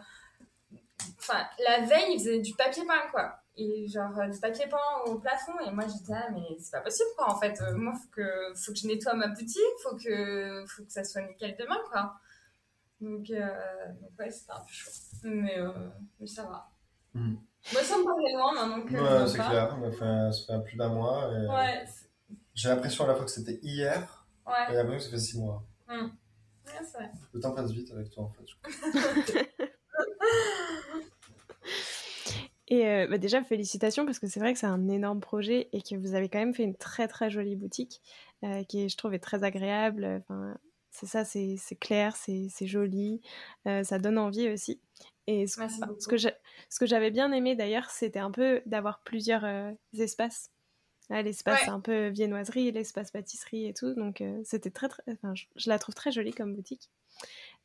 [1.18, 3.38] enfin, la veille, ils faisaient du papier peint, quoi.
[3.58, 5.58] Et genre, du papier peint au plafond.
[5.66, 7.58] Et moi, j'étais là, mais c'est pas possible, quoi, en fait.
[7.74, 11.22] moi, faut que, faut que je nettoie ma boutique, faut que, faut que ça soit
[11.22, 12.14] nickel demain, quoi.
[13.00, 14.90] Donc, donc ouais, c'était un peu chaud.
[15.24, 15.56] Mais,
[16.20, 16.70] mais ça va.
[17.14, 17.36] Hmm.
[17.72, 18.94] Moi, ça me paraît loin maintenant que.
[18.94, 19.76] Ouais, c'est clair.
[19.82, 21.32] Enfin, ça fait plus d'un mois.
[21.32, 21.46] Et...
[21.46, 21.84] Ouais.
[22.54, 24.26] J'ai l'impression à la fois que c'était hier.
[24.46, 24.52] Ouais.
[24.70, 25.64] Et l'impression que ça fait six mois.
[25.88, 26.04] Hmm.
[26.04, 27.10] Ouais, c'est vrai.
[27.32, 28.44] Le temps passe vite avec toi, en fait.
[32.68, 35.82] et euh, bah déjà, félicitations parce que c'est vrai que c'est un énorme projet et
[35.82, 38.00] que vous avez quand même fait une très très jolie boutique
[38.44, 40.22] euh, qui, je trouve, est très agréable.
[40.22, 40.56] Enfin,
[40.90, 43.20] c'est ça, c'est clair, c'est joli,
[43.66, 44.80] euh, ça donne envie aussi.
[45.28, 45.60] Et ce,
[45.98, 49.44] ce que j'avais bien aimé d'ailleurs, c'était un peu d'avoir plusieurs
[49.98, 50.50] espaces.
[51.10, 53.94] l'espace un peu viennoiserie, l'espace pâtisserie et tout.
[53.94, 56.90] Donc c'était très, très enfin, je, la trouve très jolie comme boutique.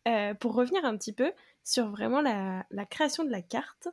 [0.07, 1.31] Euh, pour revenir un petit peu
[1.63, 3.87] sur vraiment la, la création de la carte,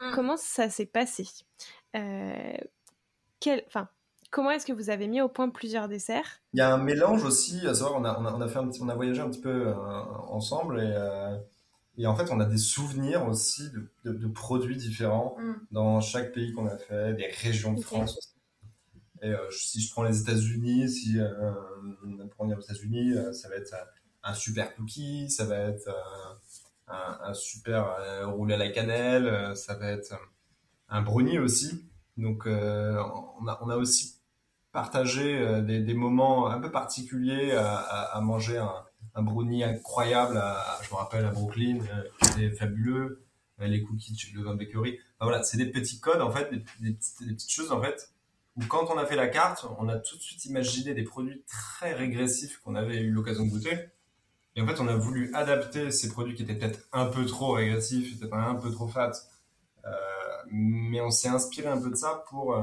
[0.00, 0.12] mmh.
[0.14, 1.26] comment ça s'est passé?
[1.92, 3.88] Quel, enfin,
[4.32, 6.42] Comment est-ce que vous avez mis au point plusieurs desserts?
[6.52, 8.82] Il y a un mélange aussi, à savoir, on a, on a, fait un petit,
[8.82, 9.72] on a voyagé un petit peu
[10.28, 10.92] ensemble et
[11.98, 13.70] et en fait, on a des souvenirs aussi
[14.04, 15.54] de, de, produits différents mm.
[15.70, 18.32] dans chaque pays qu'on a fait, des régions de France aussi.
[19.22, 21.52] Et euh, si je prends les États-Unis, si euh,
[22.04, 23.74] on prend les États-Unis, euh, ça va être
[24.22, 25.88] un super cookie, ça va être
[26.88, 27.96] un, un, super
[28.26, 30.14] roulé à la cannelle, ça va être
[30.88, 31.84] un brownie aussi.
[32.16, 32.50] Donc, on
[33.46, 34.20] a, on, a, aussi
[34.72, 40.40] partagé des, des, moments un peu particuliers à, à, à manger un, un brownie incroyable,
[40.82, 43.24] je me rappelle, à Brooklyn, euh, c'était fabuleux,
[43.60, 45.00] euh, les cookies de Van Bakery.
[45.20, 48.12] voilà, c'est des petits codes, en fait, des, petites, choses, en fait,
[48.56, 51.42] où quand on a fait la carte, on a tout de suite imaginé des produits
[51.46, 53.88] très régressifs qu'on avait eu l'occasion de goûter.
[54.56, 57.52] Et en fait, on a voulu adapter ces produits qui étaient peut-être un peu trop
[57.52, 59.12] régressifs, peut-être un peu trop fat.
[59.84, 59.90] Euh,
[60.50, 62.56] mais on s'est inspiré un peu de ça pour,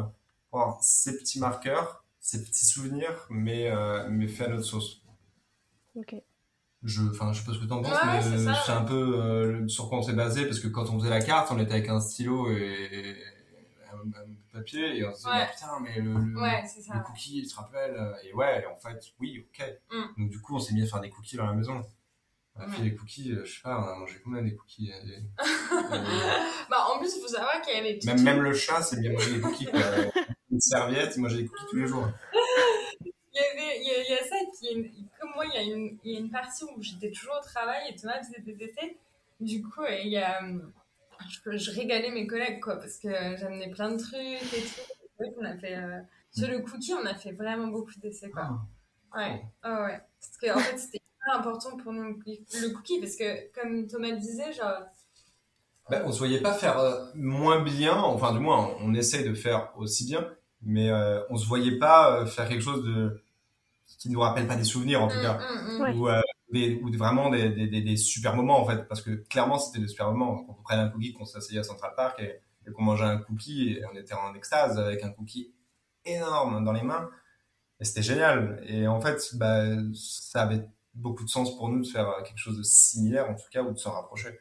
[0.51, 3.71] avoir ces petits marqueurs, ces petits souvenirs, mais,
[4.10, 5.01] mais fait à notre sauce.
[5.95, 6.15] Ok
[6.84, 8.21] je enfin je sais pas ce que t'en penses mais
[8.65, 11.21] c'est un peu euh, sur quoi on s'est basé parce que quand on faisait la
[11.21, 13.15] carte on était avec un stylo et,
[13.93, 14.10] un,
[14.53, 18.33] papier et on se disait bah, putain mais le, le, cookie il se rappelle et
[18.33, 20.21] ouais en fait oui ok mm.
[20.21, 21.83] donc du coup on s'est mis à faire des cookies dans la maison
[22.55, 24.91] on a fait des cookies, euh, je sais pas, on a mangé combien des cookies
[24.91, 25.19] euh,
[26.69, 29.11] Bah en plus, il faut savoir qu'il y avait même, même le chat, c'est bien
[29.11, 29.67] manger des cookies.
[30.51, 32.07] Une serviette, il mangeait des cookies tous les jours.
[33.01, 36.13] il, y avait, il, y a, ça, qui comme moi, il y, a une, il
[36.13, 38.97] y a une partie où j'étais toujours au travail et Thomas faisait des essais.
[39.39, 40.39] Du coup, il y a,
[41.29, 45.33] je, je, régalais mes collègues, quoi, parce que j'amenais plein de trucs et tout.
[45.38, 45.99] On a fait, euh,
[46.31, 48.49] sur le cookie, on a fait vraiment beaucoup d'essais, quoi.
[49.12, 49.17] Ah.
[49.17, 50.01] Ouais, oh, ouais.
[50.19, 54.09] Parce qu'en en fait, c'était hyper important pour nous, le cookie, parce que, comme Thomas
[54.09, 54.83] le disait, genre,
[55.89, 59.23] ben, on ne se voyait pas faire euh, moins bien, enfin du moins on, essaie
[59.23, 60.25] de faire aussi bien,
[60.62, 63.21] mais euh, on se voyait pas faire quelque chose de
[63.99, 65.99] qui nous rappelle pas des souvenirs en tout mm, cas, mm, mm.
[65.99, 66.21] ou, euh,
[66.53, 69.87] des, ou vraiment des, des, des, super moments en fait, parce que clairement c'était des
[69.87, 70.43] super moments.
[70.43, 72.39] Quand on prenait un cookie, qu'on s'asseyait à Central Park et,
[72.71, 75.53] qu'on mangeait un cookie, et on était en extase avec un cookie
[76.05, 77.09] énorme dans les mains,
[77.79, 78.63] et c'était génial.
[78.67, 82.57] Et en fait, bah, ça avait beaucoup de sens pour nous de faire quelque chose
[82.57, 84.39] de similaire en tout cas, ou de s'en rapprocher.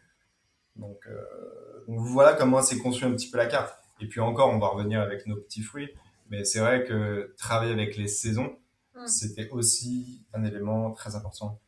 [0.76, 3.76] Donc, euh, donc voilà comment s'est conçu un petit peu la carte.
[4.00, 5.90] Et puis encore, on va revenir avec nos petits fruits.
[6.30, 8.56] Mais c'est vrai que travailler avec les saisons,
[8.94, 9.06] mm.
[9.06, 11.60] c'était aussi un élément très important.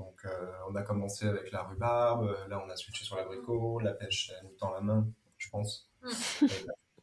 [0.00, 3.92] Donc, euh, on a commencé avec la rhubarbe, là, on a switché sur l'abricot, la
[3.92, 5.90] pêche, elle nous tend la main, je pense.
[6.02, 6.08] Mm.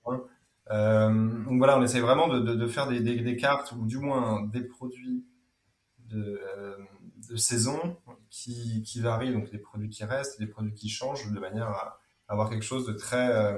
[0.69, 1.09] Euh,
[1.45, 4.43] donc voilà, on essaie vraiment de, de, faire des, des, des, cartes, ou du moins
[4.43, 5.25] des produits
[6.09, 6.75] de, euh,
[7.29, 7.97] de saison
[8.29, 12.01] qui, qui, varient, donc des produits qui restent, des produits qui changent, de manière à
[12.27, 13.57] avoir quelque chose de très euh,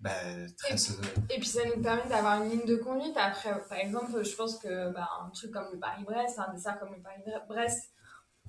[0.00, 0.10] bah,
[0.56, 3.16] très et, puis ça nous permet d'avoir une ligne de conduite.
[3.16, 6.94] Après, par exemple, je pense que bah, un truc comme le Paris-Brest, un dessert comme
[6.94, 7.90] le Paris-Brest,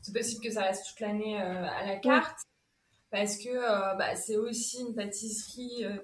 [0.01, 2.39] c'est possible que ça reste toute l'année euh, à la carte.
[3.12, 5.97] Parce que euh, bah, c'est aussi une pâtisserie euh,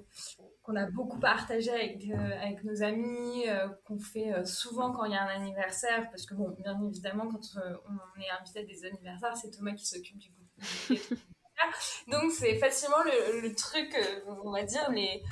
[0.63, 3.45] qu'on a beaucoup partagée avec, avec nos amis,
[3.83, 6.09] qu'on fait souvent quand il y a un anniversaire.
[6.09, 7.41] Parce que, bon, bien évidemment, quand
[7.87, 10.95] on est invité à des anniversaires, c'est Thomas qui s'occupe du goût.
[12.07, 15.23] Donc c'est facilement le, truc, euh, on va dire, les,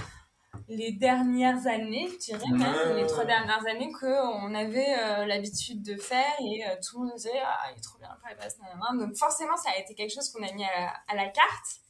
[0.67, 5.95] les dernières années, je dirais même, les trois dernières années qu'on avait euh, l'habitude de
[5.97, 8.57] faire et euh, tout le monde disait Ah, il est trop bien le passe
[8.97, 11.81] Donc forcément, ça a été quelque chose qu'on a mis à la, carte.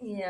[0.00, 0.22] Et,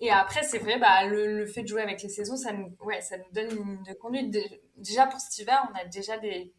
[0.00, 3.00] et après, c'est vrai, bah, le, fait de jouer avec les saisons, ça nous, ouais,
[3.00, 4.36] ça nous donne une ligne de conduite.
[4.76, 6.52] Déjà pour cet hiver, on a déjà des.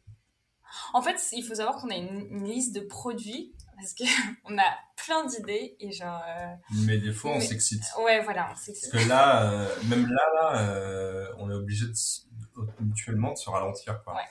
[0.93, 5.25] En fait, il faut savoir qu'on a une liste de produits parce qu'on a plein
[5.25, 6.21] d'idées et genre.
[6.27, 6.53] Euh,
[6.85, 7.83] mais des fois, on s'excite.
[8.03, 8.91] Ouais, voilà, on s'excite.
[8.91, 11.93] Parce que là, euh, même là, là on est obligé de,
[12.79, 14.03] mutuellement de se ralentir.
[14.03, 14.15] Quoi.
[14.15, 14.21] Ouais.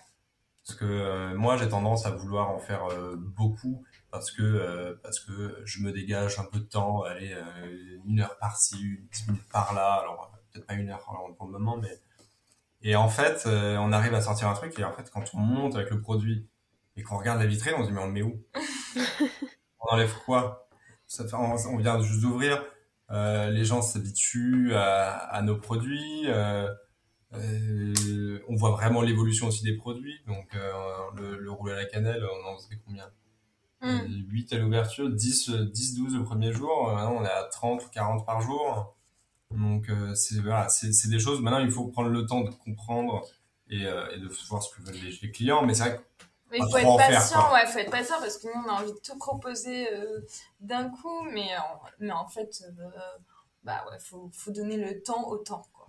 [0.66, 5.80] Parce que moi, j'ai tendance à vouloir en faire beaucoup parce que parce que je
[5.80, 7.36] me dégage un peu de temps, aller
[8.06, 9.94] une heure par-ci, dix minutes par-là.
[9.94, 11.04] Alors peut-être pas une heure
[11.36, 12.00] pour le moment, mais
[12.82, 15.74] et en fait, on arrive à sortir un truc et en fait, quand on monte
[15.74, 16.48] avec le produit
[16.96, 18.42] et qu'on regarde la vitrine, on se dit, mais on le met où
[19.80, 20.68] On enlève quoi
[21.06, 22.64] ça fait, on, vient juste d'ouvrir,
[23.10, 26.66] euh, les gens s'habituent à, à, nos produits, euh,
[27.34, 30.20] euh, on voit vraiment l'évolution aussi des produits.
[30.26, 30.72] Donc, euh,
[31.16, 33.10] le, le roule à la cannelle, on en faisait combien
[33.82, 34.56] 8 mm.
[34.56, 36.92] à l'ouverture, 10, 10, 12 le premier jour.
[36.94, 38.96] Maintenant, on est à 30 ou 40 par jour.
[39.50, 41.40] Donc, euh, c'est voilà, c'est des choses.
[41.40, 43.22] Maintenant, il faut prendre le temps de comprendre
[43.68, 45.64] et, euh, et de voir ce que veulent les, les clients.
[45.64, 46.02] Mais c'est vrai que
[46.52, 48.92] mais il faut être patient, ouais, faut être patient parce que nous on a envie
[48.92, 50.20] de tout proposer euh,
[50.60, 52.90] d'un coup, mais en, mais en fait, euh,
[53.64, 55.88] bah ouais, faut, faut donner le temps au temps, quoi.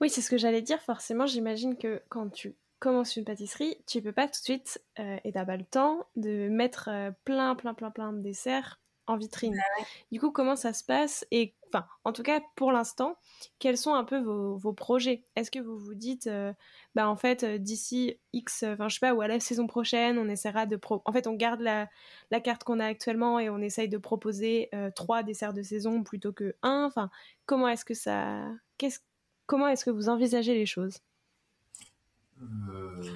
[0.00, 0.82] Oui, c'est ce que j'allais dire.
[0.82, 5.16] Forcément, j'imagine que quand tu commences une pâtisserie, tu peux pas tout de suite euh,
[5.22, 6.90] et t'as pas le temps de mettre
[7.24, 8.81] plein, plein, plein, plein de desserts
[9.12, 9.54] en vitrine.
[9.54, 13.16] Bah du coup, comment ça se passe Et enfin, en tout cas, pour l'instant,
[13.58, 15.24] quels sont un peu vos, vos projets?
[15.36, 16.52] Est-ce que vous vous dites, euh,
[16.94, 20.18] bah en fait, euh, d'ici X, enfin je sais pas, ou à la saison prochaine,
[20.18, 21.02] on essaiera de pro...
[21.04, 21.88] En fait, on garde la,
[22.30, 26.02] la carte qu'on a actuellement et on essaye de proposer euh, trois desserts de saison
[26.02, 26.84] plutôt que un.
[26.86, 27.10] Enfin,
[27.46, 28.44] comment est-ce que ça,
[28.78, 29.00] qu'est-ce,
[29.46, 30.98] comment est-ce que vous envisagez les choses?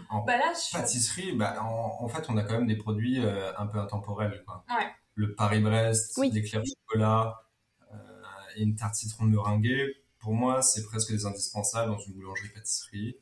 [0.09, 0.35] En bah
[0.73, 4.45] pâtisserie, bah, en, en, fait, on a quand même des produits un peu intemporels.
[4.47, 4.65] Quoi.
[4.69, 6.31] Ouais le Paris-Brest, oui.
[6.31, 7.43] l'éclair chocolat
[7.93, 7.97] euh,
[8.57, 9.97] et une tarte citron meringuée.
[10.19, 13.17] Pour moi, c'est presque des indispensables dans une boulangerie-pâtisserie.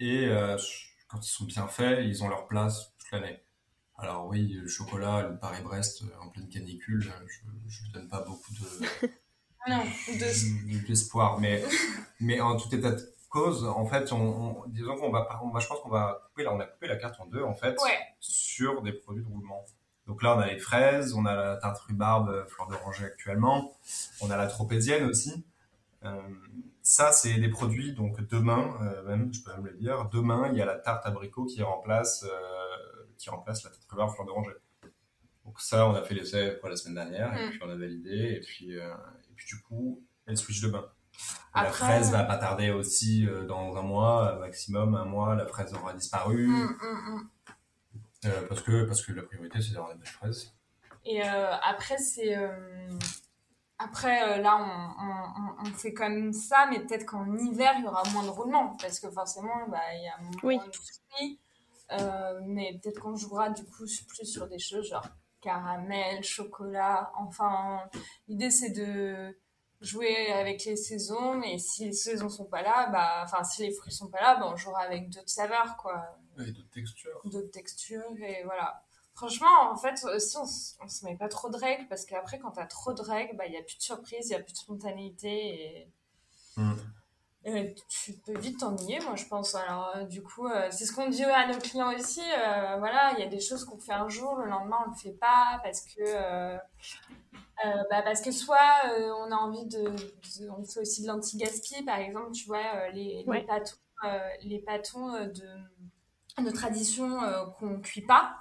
[0.00, 0.58] Et euh,
[1.06, 3.40] quand ils sont bien faits, ils ont leur place toute l'année.
[3.96, 7.00] Alors oui, le chocolat, le Paris-Brest euh, en pleine canicule,
[7.68, 9.08] je ne donne pas beaucoup de
[9.68, 9.84] non,
[10.86, 11.38] d'espoir.
[11.40, 11.62] mais,
[12.20, 15.66] mais en tout état de cause, en fait, on, disons qu'on va, on va, je
[15.68, 17.76] pense qu'on va couper, là, on a coupé la carte en deux, en fait,
[18.20, 19.64] sur des produits de roulement.
[20.08, 23.76] Donc là, on a les fraises, on a la tarte rhubarbe, euh, fleur d'oranger actuellement,
[24.22, 25.44] on a la tropézienne aussi.
[26.02, 26.10] Euh,
[26.82, 30.56] ça, c'est des produits, donc demain, euh, même, je peux même le dire, demain, il
[30.56, 32.24] y a la tarte abricot qui remplace,
[33.18, 34.54] qui remplace la tarte rhubarbe, fleur d'oranger.
[35.44, 37.50] Donc ça, on a fait l'essai la semaine dernière, et mm.
[37.50, 40.86] puis on a validé, et puis, et puis du coup, elle switch demain.
[41.54, 45.92] La fraise va pas tarder aussi dans un mois, maximum un mois, la fraise aura
[45.92, 46.46] disparu.
[46.46, 47.28] Mm, mm,
[48.24, 50.52] euh, parce, que, parce que la priorité, c'est d'avoir des belles fraises.
[51.04, 52.36] Et euh, après, c'est.
[52.36, 52.90] Euh,
[53.78, 58.02] après, là, on, on, on, fait comme ça, mais peut-être qu'en hiver, il y aura
[58.10, 61.38] moins de roulement, parce que forcément, bah, il y a moins de fruits.
[62.44, 65.06] mais peut-être qu'on jouera du coup plus sur des choses genre
[65.40, 67.12] caramel, chocolat.
[67.16, 67.82] Enfin,
[68.26, 69.38] l'idée, c'est de
[69.80, 73.72] jouer avec les saisons, mais si les saisons sont pas là, bah, enfin, si les
[73.72, 76.04] fruits sont pas là, bah, on jouera avec d'autres saveurs, quoi.
[76.38, 77.20] Et d'autres textures.
[77.24, 78.82] D'autres textures, et voilà.
[79.14, 80.44] Franchement, en fait, si on,
[80.84, 83.36] on se met pas trop de règles, parce qu'après, quand tu as trop de règles,
[83.36, 85.92] bah, il n'y a plus de surprise, il n'y a plus de spontanéité, et...
[86.56, 86.74] Hmm.
[87.44, 89.54] Et tu peux vite t'ennuyer, moi, je pense.
[89.54, 92.20] Alors, euh, du coup, euh, c'est ce qu'on dit à nos clients aussi.
[92.20, 94.96] Euh, voilà, il y a des choses qu'on fait un jour, le lendemain, on le
[94.96, 96.56] fait pas, parce que...
[97.90, 99.92] bah parce que soit on a envie de,
[100.48, 103.74] on fait aussi de l'anti-gaspi par exemple tu vois les, les pâtons
[104.44, 107.18] les pâtons de de tradition
[107.58, 108.38] qu'on cuit pas,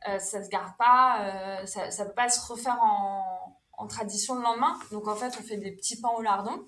[0.00, 4.78] ça se garde pas, ça, ça peut pas se refaire en, en, tradition le lendemain.
[4.90, 6.66] Donc en fait, on fait des petits pains au lardon,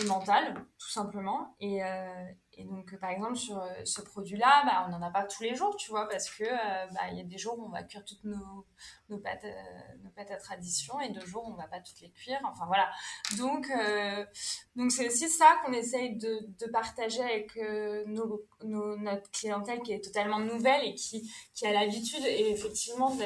[0.00, 1.56] au mental, tout simplement.
[1.60, 1.82] Et,
[2.54, 5.54] et donc, par exemple, sur euh, ce produit-là, bah, on n'en a pas tous les
[5.54, 8.04] jours, tu vois, parce que euh, bah, y a des jours où on va cuire
[8.04, 8.66] toutes nos,
[9.08, 12.00] nos, pâtes, euh, nos pâtes à tradition et d'autres jours où on va pas toutes
[12.02, 12.40] les cuire.
[12.44, 12.90] Enfin, voilà.
[13.38, 13.66] Donc,
[14.90, 17.56] c'est aussi ça qu'on essaye de, partager avec
[18.06, 23.16] nos, notre clientèle qui est totalement nouvelle et qui, qui a l'habitude, et effectivement,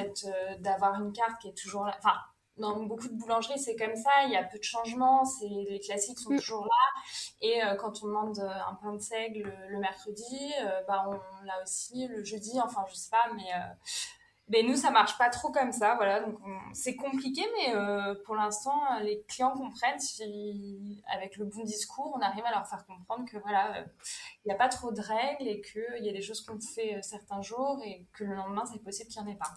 [0.60, 1.96] d'avoir une carte qui est toujours là.
[1.98, 2.16] Enfin,
[2.58, 5.80] dans beaucoup de boulangeries, c'est comme ça, il y a peu de changements, c'est, les
[5.80, 6.38] classiques sont mm.
[6.38, 7.02] toujours là.
[7.40, 11.44] Et euh, quand on demande euh, un pain de seigle le, mercredi, euh, bah on
[11.44, 13.50] l'a aussi le jeudi, enfin je sais pas, mais,
[14.48, 16.20] mais nous ça marche pas trop comme ça, voilà.
[16.20, 16.38] Donc
[16.72, 17.74] c'est compliqué, mais
[18.24, 22.86] pour l'instant les clients comprennent si avec le bon discours on arrive à leur faire
[22.86, 23.84] comprendre que voilà,
[24.44, 27.00] il n'y a pas trop de règles et qu'il y a des choses qu'on fait
[27.02, 29.54] certains jours et que le lendemain c'est possible qu'il n'y en ait pas.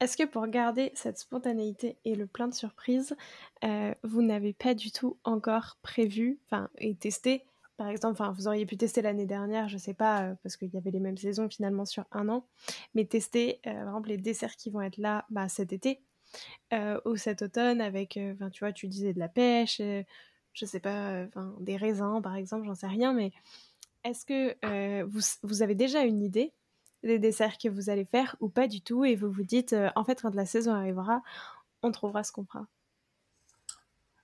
[0.00, 3.16] Est-ce que pour garder cette spontanéité et le plein de surprises,
[3.64, 6.38] euh, vous n'avez pas du tout encore prévu,
[6.78, 7.44] et testé
[7.76, 10.76] par exemple, vous auriez pu tester l'année dernière, je sais pas, euh, parce qu'il y
[10.76, 12.44] avait les mêmes saisons finalement sur un an,
[12.94, 16.00] mais tester, euh, par exemple, les desserts qui vont être là bah, cet été
[17.06, 18.10] ou cet automne avec,
[18.52, 21.24] tu vois, tu disais de la pêche, je sais pas,
[21.60, 23.32] des raisins par exemple, j'en sais rien, mais
[24.04, 26.52] est-ce que vous, vous, avez déjà une idée
[27.02, 30.04] des desserts que vous allez faire ou pas du tout et vous vous dites, en
[30.04, 31.22] fait, quand la saison arrivera,
[31.82, 32.66] on trouvera ce qu'on fera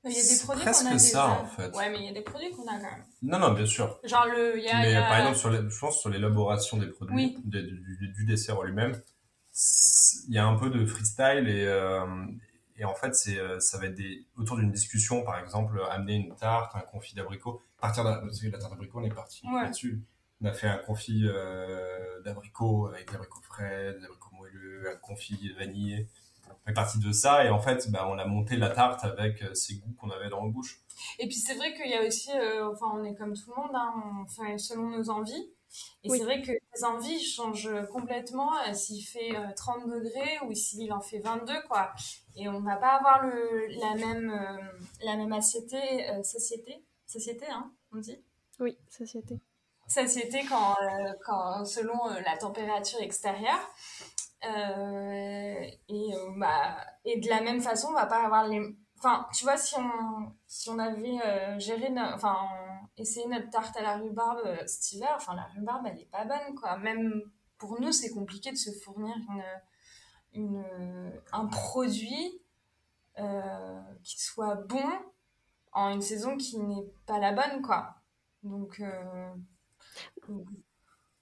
[0.05, 1.75] il y a des produits qu'on a ça, en fait.
[1.75, 3.05] Ouais, mais il y a des produits qu'on a quand même.
[3.23, 3.99] Non, non, bien sûr.
[4.05, 4.61] Genre le.
[4.61, 5.03] Y a, mais y a...
[5.03, 9.01] par exemple, sur je pense sur l'élaboration des produits, du, dessert en lui-même,
[10.29, 12.27] il y a un peu de freestyle et, euh,
[12.77, 16.17] et en fait, c'est, euh, ça va être des, autour d'une discussion, par exemple, amener
[16.17, 17.63] une tarte, un confit d'abricot.
[17.81, 20.03] Partir de la tarte d'abricot, on est parti là-dessus.
[20.45, 24.97] On a fait un confit euh, d'abricot avec des abricots frais, des abricots moelleux, un
[24.97, 26.07] confit vanillé
[26.65, 29.55] fait partie de ça et en fait bah, on a monté la tarte avec euh,
[29.55, 30.81] ces goûts qu'on avait dans la bouche.
[31.19, 33.63] Et puis c'est vrai qu'il y a aussi, euh, enfin on est comme tout le
[33.63, 35.51] monde, hein, on fait selon nos envies.
[36.05, 40.93] Et c'est vrai que les envies changent complètement euh, s'il fait 30 degrés ou s'il
[40.93, 41.93] en fait 22 quoi.
[42.37, 44.33] Et on va pas avoir le, la même
[45.03, 45.75] la même assiette,
[46.23, 48.23] société, société hein, on dit.
[48.61, 49.41] Oui, société.
[49.89, 50.77] Société quand,
[51.25, 53.61] quand selon la température extérieure.
[54.47, 58.77] Euh, et, euh, bah, et de la même façon, on va pas avoir les.
[58.99, 62.37] Enfin, tu vois, si on, si on avait euh, géré, enfin,
[62.97, 66.55] essayé notre tarte à la rhubarbe cet hiver, enfin, la rhubarbe, elle est pas bonne,
[66.59, 66.77] quoi.
[66.79, 67.23] Même
[67.59, 69.15] pour nous, c'est compliqué de se fournir
[70.33, 72.41] une, une, un produit
[74.03, 74.91] qui soit bon
[75.73, 77.97] en une saison qui n'est pas la bonne, quoi.
[78.43, 78.83] Donc,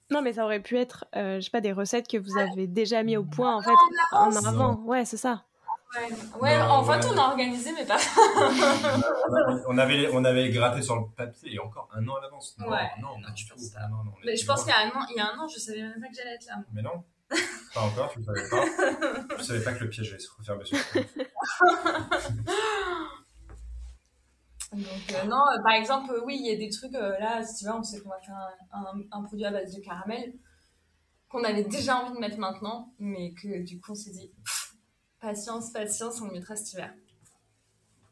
[0.09, 2.67] non, mais ça aurait pu être, euh, je sais pas, des recettes que vous avez
[2.67, 3.71] déjà mis au point, en fait,
[4.11, 4.75] en avant.
[4.85, 5.43] Ouais, c'est ça.
[6.39, 7.97] Ouais, en fait, on a organisé, mais pas.
[9.67, 12.55] on, avait, on avait gratté sur le papier et encore un an à l'avance.
[12.57, 12.89] Non, ouais.
[12.99, 13.87] non, non, tu ça.
[13.89, 15.47] Non, non, mais je pense qu'il y, a un an, il y a un an,
[15.47, 16.55] je savais même pas que j'allais être là.
[16.73, 17.03] Mais non,
[17.73, 18.65] pas encore, tu ne savais pas.
[19.37, 20.77] je savais pas que le piège allait se refermer sur
[24.73, 27.57] Donc, euh, non, euh, par exemple, euh, oui, il y a des trucs, là, si
[27.57, 28.35] tu vois, on sait qu'on va faire
[28.71, 30.33] un, un, produit à base de caramel
[31.29, 34.31] qu'on avait déjà envie de mettre maintenant, mais que du coup, on s'est dit,
[35.19, 36.93] patience, patience, on le mettra cet hiver.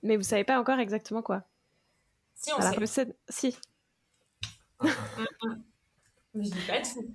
[0.04, 1.43] Mais vous savez pas encore exactement quoi
[2.36, 2.78] Si, on sait.
[2.78, 3.17] Recette...
[3.30, 3.58] Si.
[4.82, 7.06] mais je dis pas tout.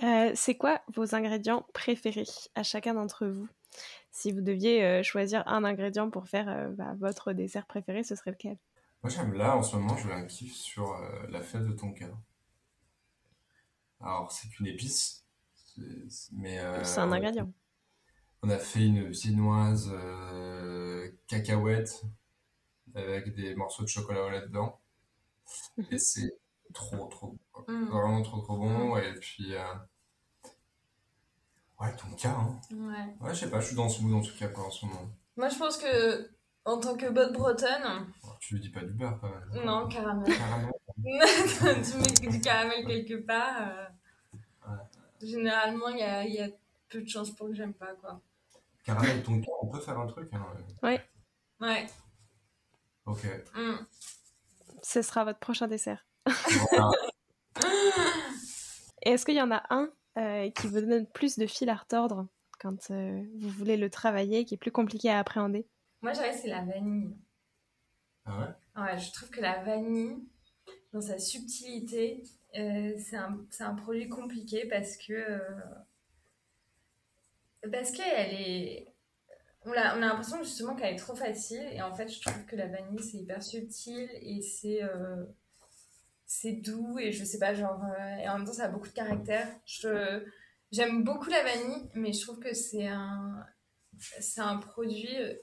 [0.34, 3.48] c'est quoi vos ingrédients préférés à chacun d'entre vous?
[4.14, 8.14] Si vous deviez euh, choisir un ingrédient pour faire euh, bah, votre dessert préféré, ce
[8.14, 8.56] serait lequel?
[9.02, 11.72] Moi, j'aime là, en ce moment, je vais un kiff sur euh, la fève de
[11.72, 12.06] tonka.
[14.00, 15.26] Alors, c'est une épice,
[16.32, 16.60] mais...
[16.84, 17.52] c'est un ingrédient.
[18.42, 19.92] On a fait une viennoise
[21.26, 22.04] cacahuète
[22.94, 24.80] avec des morceaux de chocolat là-dedans.
[25.76, 25.86] Mhm.
[25.90, 26.38] Et c'est
[26.72, 27.64] trop, trop bon.
[27.66, 27.86] Mm.
[27.86, 28.96] Vraiment trop, trop bon.
[28.96, 29.54] Et puis...
[31.84, 32.58] Ouais, ton cas, hein.
[32.70, 33.14] Ouais.
[33.20, 34.86] Ouais, je sais pas, je suis dans ce mood en tout cas, quoi, en ce
[34.86, 35.10] moment.
[35.36, 36.30] Moi, je pense que,
[36.64, 38.06] en tant que bonne bretonne.
[38.24, 39.64] Oh, tu lui dis pas du beurre, quand même.
[39.66, 40.34] Non, caramel.
[40.34, 40.72] Caramel.
[41.84, 43.68] tu mets du caramel quelque part.
[43.68, 43.86] Euh,
[44.68, 44.78] ouais.
[45.20, 46.48] Généralement, il y a, y a,
[46.88, 48.20] peu de chances pour que j'aime pas, quoi.
[48.84, 50.46] Caramel, ton cas, on peut faire un truc, hein.
[50.82, 51.04] Ouais.
[51.60, 51.86] Ouais.
[53.04, 53.26] Ok.
[53.54, 53.84] Mm.
[54.82, 56.06] Ce sera votre prochain dessert.
[59.02, 62.28] Est-ce qu'il y en a un euh, qui vous donne plus de fil à retordre
[62.60, 65.66] quand euh, vous voulez le travailler, qui est plus compliqué à appréhender
[66.02, 67.16] Moi, je dirais c'est la vanille.
[68.24, 68.82] Ah ouais?
[68.82, 70.18] Ouais, je trouve que la vanille,
[70.92, 72.22] dans sa subtilité,
[72.56, 75.40] euh, c'est un, un, produit compliqué parce que.
[77.70, 78.94] parce qu'elle est.
[79.66, 82.44] On a, on a l'impression justement qu'elle est trop facile et en fait, je trouve
[82.44, 84.82] que la vanille, c'est hyper subtil et c'est
[86.40, 88.88] c'est doux et je sais pas, genre, euh, et en même temps, ça a beaucoup
[88.88, 89.48] de caractère.
[89.64, 90.24] Je,
[90.72, 93.44] j'aime beaucoup la vanille, mais je trouve que c'est un,
[93.98, 95.34] c'est un produit euh,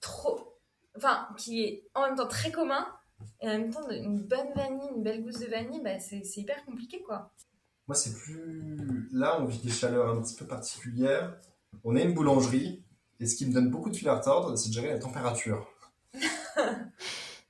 [0.00, 0.58] trop,
[0.94, 2.86] enfin, qui est en même temps très commun
[3.40, 6.42] et en même temps, une bonne vanille, une belle gousse de vanille, bah, c'est, c'est
[6.42, 7.32] hyper compliqué, quoi.
[7.88, 9.08] Moi, c'est plus.
[9.12, 11.40] Là, on vit des chaleurs un petit peu particulières.
[11.82, 12.84] On est une boulangerie,
[13.20, 15.66] et ce qui me donne beaucoup de fil à retordre, c'est de gérer la température.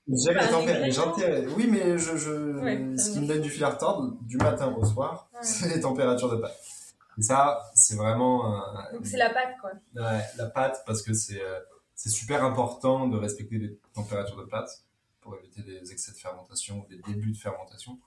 [0.09, 2.96] J'aime les Oui, mais je, je...
[2.96, 6.30] ce qui me donne du fil à retordre, du matin au soir, c'est les températures
[6.30, 6.57] de pâte.
[7.18, 8.61] Et ça, c'est vraiment.
[8.92, 9.70] Donc c'est la pâte, quoi.
[9.94, 11.59] Ouais, la pâte, parce que c'est euh,
[11.94, 14.84] c'est super important de respecter les températures de pâte
[15.20, 17.98] pour éviter des excès de fermentation ou des débuts de fermentation.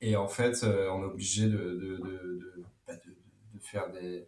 [0.00, 3.10] Et en fait, euh, on est obligé de, de, de, bah, de,
[3.52, 4.26] de, faire des.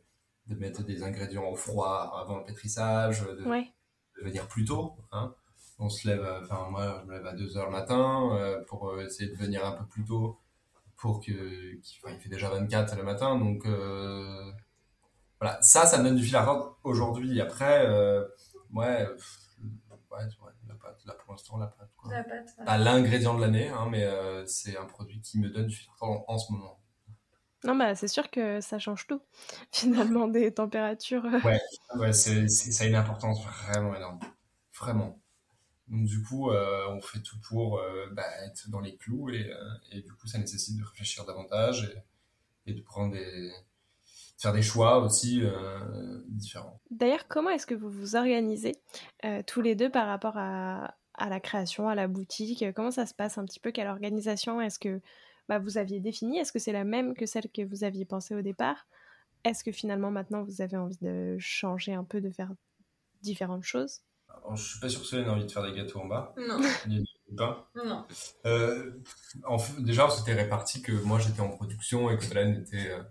[0.48, 3.72] de mettre des ingrédients au froid avant le pétrissage, de, ouais.
[4.18, 4.96] de venir plus tôt.
[5.12, 5.34] Hein
[5.82, 9.36] on se lève, enfin moi je me lève à 2h le matin pour essayer de
[9.36, 10.38] venir un peu plus tôt
[10.96, 13.66] pour que il fait déjà 24 le matin donc
[15.40, 18.24] voilà ça ça me donne du fil à retordre aujourd'hui après ouais,
[18.72, 19.06] ouais,
[20.68, 22.12] la pâte là pour l'instant la pâte quoi.
[22.12, 22.54] La pâte.
[22.64, 24.06] pas l'ingrédient de l'année hein, mais
[24.46, 26.78] c'est un produit qui me donne du fil à retordre en, ce moment
[27.64, 29.22] non, bah, c'est sûr que ça change tout,
[29.70, 31.24] finalement, des températures.
[31.44, 31.60] Ouais,
[31.96, 34.18] ouais ça a une importance vraiment énorme.
[34.76, 35.21] Vraiment.
[35.92, 39.52] Donc du coup, euh, on fait tout pour euh, bah, être dans les clous et,
[39.52, 39.56] euh,
[39.90, 41.94] et, du coup, ça nécessite de réfléchir davantage
[42.64, 43.52] et, de prendre des,
[44.38, 45.42] faire des choix aussi
[46.28, 46.80] différents.
[46.90, 48.76] D'ailleurs, comment est-ce que vous vous organisez
[49.46, 52.64] tous les deux par rapport à, à, la création, à la boutique?
[52.74, 53.70] Comment ça se passe un petit peu?
[53.70, 54.62] Quelle organisation?
[54.62, 55.02] Est-ce que
[55.48, 58.34] bah, vous aviez définie Est-ce que c'est la même que celle que vous aviez pensée
[58.34, 58.86] au départ?
[59.44, 62.52] Est-ce que finalement maintenant vous avez envie de changer un peu, de faire
[63.20, 64.00] différentes choses?
[64.44, 66.34] Alors, je suis pas sûr que Solène ait envie de faire des gâteaux en bas.
[66.36, 66.60] Non.
[66.88, 67.64] Ni du pain.
[67.74, 68.04] Non.
[68.46, 68.92] Euh,
[69.44, 73.02] en, déjà, c'était réparti que moi j'étais en production et que Solène était euh,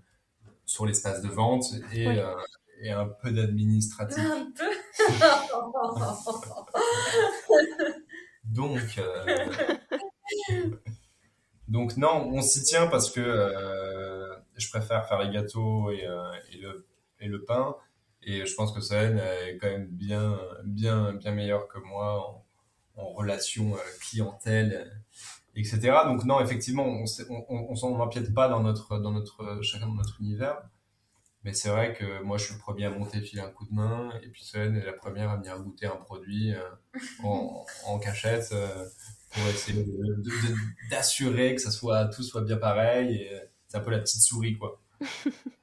[0.66, 2.36] sur l'espace de vente et, euh,
[2.82, 4.20] et un peu d'administratif.
[4.20, 4.66] Un peu
[8.44, 9.00] Donc,
[11.68, 16.06] donc non, on s'y tient parce que je préfère faire les gâteaux et,
[16.52, 16.86] et, le,
[17.20, 17.76] et le pain.
[18.24, 22.46] Et je pense que Solène est quand même bien, bien, bien meilleure que moi
[22.96, 24.92] en, en relation clientèle,
[25.56, 25.80] etc.
[26.06, 30.22] Donc non, effectivement, on on, on, n'empiète pas dans notre, dans notre, chacun dans notre
[30.22, 30.62] univers.
[31.44, 33.74] Mais c'est vrai que moi, je suis le premier à monter, filer un coup de
[33.74, 36.62] main, et puis Solène est la première à venir goûter un produit euh,
[37.24, 38.86] en, en, cachette euh,
[39.32, 39.84] pour essayer
[40.92, 43.16] d'assurer que ça soit, tout soit bien pareil.
[43.16, 44.80] Et c'est un peu la petite souris, quoi.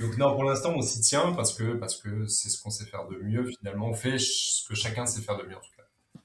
[0.00, 2.86] Donc non, pour l'instant, on s'y tient parce que parce que c'est ce qu'on sait
[2.86, 3.46] faire de mieux.
[3.58, 6.20] Finalement, on fait ce que chacun sait faire de mieux en tout cas.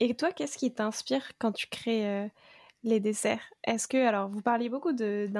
[0.00, 2.28] Et toi, qu'est-ce qui t'inspire quand tu crées euh,
[2.84, 3.42] les desserts?
[3.64, 5.30] Est-ce que alors vous parliez beaucoup de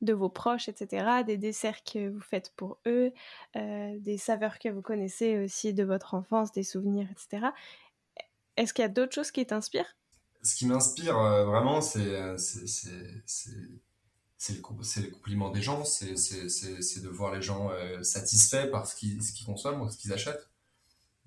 [0.00, 3.12] de vos proches, etc., des desserts que vous faites pour eux,
[3.56, 7.48] euh, des saveurs que vous connaissez aussi de votre enfance, des souvenirs, etc.
[8.56, 9.96] Est-ce qu'il y a d'autres choses qui t'inspirent?
[10.42, 12.00] Ce qui m'inspire euh, vraiment, c'est
[14.40, 14.62] c'est le,
[15.02, 19.82] le compliment des gens, c'est de voir les gens euh, satisfaits par ce qu'ils consomment
[19.82, 20.48] ou ce qu'ils achètent.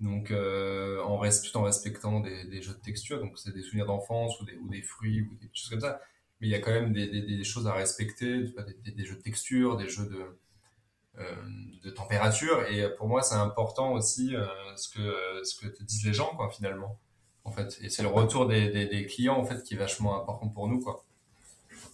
[0.00, 4.68] Donc, euh, tout en respectant des, jeux de texture, donc c'est des souvenirs d'enfance ou
[4.68, 6.00] des, fruits ou des choses comme ça.
[6.40, 8.52] Mais il y a quand même des, choses à respecter,
[8.84, 11.36] des, jeux de texture, des jeux de, euh,
[11.84, 12.66] de température.
[12.66, 14.34] Et pour moi, c'est important aussi
[14.74, 16.98] ce, que, te disent les gens, finalement.
[17.44, 17.78] En fait.
[17.80, 20.84] Et c'est le retour des, clients, en fait, qui est vachement important pour nous.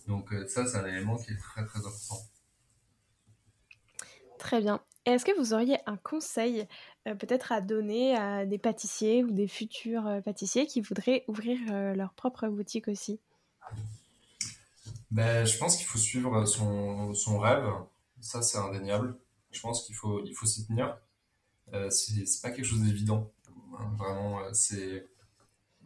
[0.06, 2.26] Donc euh, ça, c'est un élément qui est très très important.
[4.38, 4.82] Très bien.
[5.06, 6.66] Est-ce que vous auriez un conseil
[7.06, 11.58] euh, peut-être à donner à des pâtissiers ou des futurs euh, pâtissiers qui voudraient ouvrir
[11.94, 13.20] leur propre boutique aussi?
[15.10, 17.66] Ben, Je pense qu'il faut suivre son, son rêve.
[18.20, 19.18] Ça, c'est indéniable.
[19.50, 20.98] Je pense qu'il faut il faut s'y tenir.
[21.90, 23.30] c'est pas quelque chose d'évident.
[23.78, 25.06] Hein, vraiment, c'est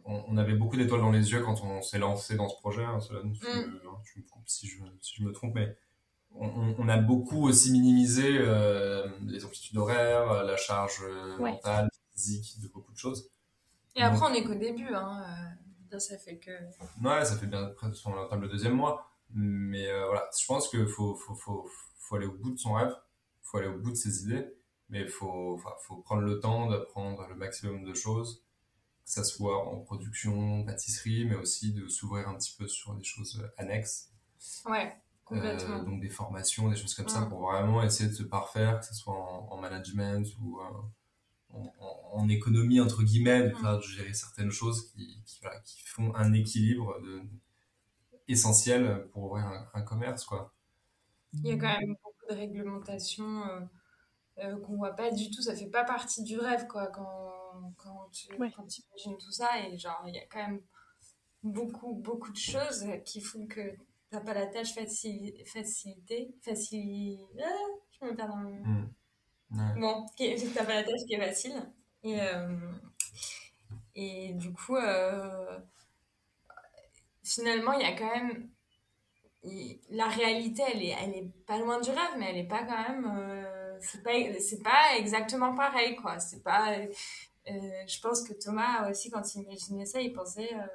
[0.05, 2.83] on, avait beaucoup d'étoiles dans les yeux quand on s'est lancé dans ce projet.
[2.83, 3.33] Hein, mm.
[3.33, 5.75] tu, me trompes si je, si je, me trompe, mais
[6.35, 12.67] on, a beaucoup aussi minimisé euh, les amplitudes horaires, la charge euh, mentale, physique de
[12.67, 13.29] beaucoup de choses.
[13.95, 14.93] Et après, on est qu'au début.
[14.93, 15.23] Hein,
[15.93, 16.51] euh, ça fait que.
[17.01, 19.09] Ouais, ça fait bien près de son le deuxième mois.
[19.33, 22.93] Mais voilà, je pense qu'il faut, faut, faut, faut, aller au bout de son rêve,
[22.93, 24.45] il faut aller au bout de ses idées,
[24.89, 28.44] mais il faut, faut prendre le temps d'apprendre le maximum de choses
[29.05, 33.03] que ça soit en production, pâtisserie, mais aussi de s'ouvrir un petit peu sur des
[33.03, 34.09] choses annexes.
[34.65, 35.77] Ouais, complètement.
[35.77, 38.85] Euh, donc des formations, des choses comme ça, pour vraiment essayer de se parfaire, que
[38.85, 41.59] ce soit en, management ou euh,
[42.13, 46.33] en, économie, entre guillemets, de, de gérer certaines choses qui, qui, voilà, qui, font un
[46.33, 47.21] équilibre de,
[48.27, 50.25] essentiel pour ouvrir un, commerce.
[50.25, 50.51] Quoi.
[51.33, 53.59] Il y a quand même beaucoup de réglementations euh,
[54.39, 57.44] euh qu'on voit pas du tout, ça fait pas partie du rêve quoi, quand
[57.77, 59.59] quand tu imagines tout ça.
[59.59, 60.61] Et genre, il y a quand même
[61.43, 63.75] beaucoup, beaucoup de choses qui font que
[64.09, 65.45] t'as pas la tâche facilité.
[65.45, 67.47] facilité facile ah,
[67.99, 68.51] je me perds dans le.
[68.51, 69.79] Mm.
[69.79, 71.71] Bon, t'as pas la tâche qui est facile.
[72.03, 72.57] Et, euh,
[73.95, 75.59] et du coup, euh,
[77.23, 78.49] finalement, il y a quand même.
[79.91, 82.89] La réalité, elle est, elle est pas loin du rêve, mais elle est pas quand
[82.89, 83.05] même.
[83.15, 84.11] Euh, c'est pas,
[84.63, 86.19] pas exactement pareil, quoi.
[86.19, 86.77] C'est pas
[87.47, 90.65] je pense que Thomas aussi, quand il imaginait ça, il pensait, euh,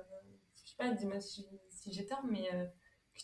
[0.65, 1.47] je sais pas, dis-moi si,
[1.87, 2.65] j'ai tort, mais euh,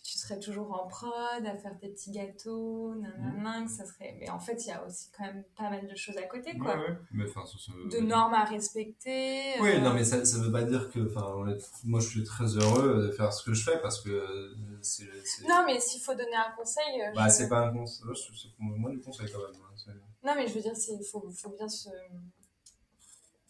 [0.03, 1.11] tu serais toujours en prod,
[1.45, 4.15] à faire tes petits gâteaux, nanana, que ça serait...
[4.19, 6.55] Mais en fait, il y a aussi quand même pas mal de choses à côté,
[6.57, 6.75] quoi.
[6.77, 6.97] Ouais, ouais.
[7.11, 9.53] Mais, enfin, ça, ça- De normes à respecter.
[9.59, 10.99] Oui, euh, non, mais ça, ça veut pas dire que.
[11.07, 11.33] Enfin,
[11.83, 15.07] moi, je suis très heureux de faire ce que je fais parce que c'est.
[15.47, 17.01] Non, mais s'il faut donner un conseil...
[17.01, 18.03] euh, Bah, c'est pas un conseil.
[18.13, 19.61] C'est c'est moi du conseil quand même.
[19.87, 19.93] hein,
[20.23, 21.89] Non, mais je veux dire, il faut, faut bien se...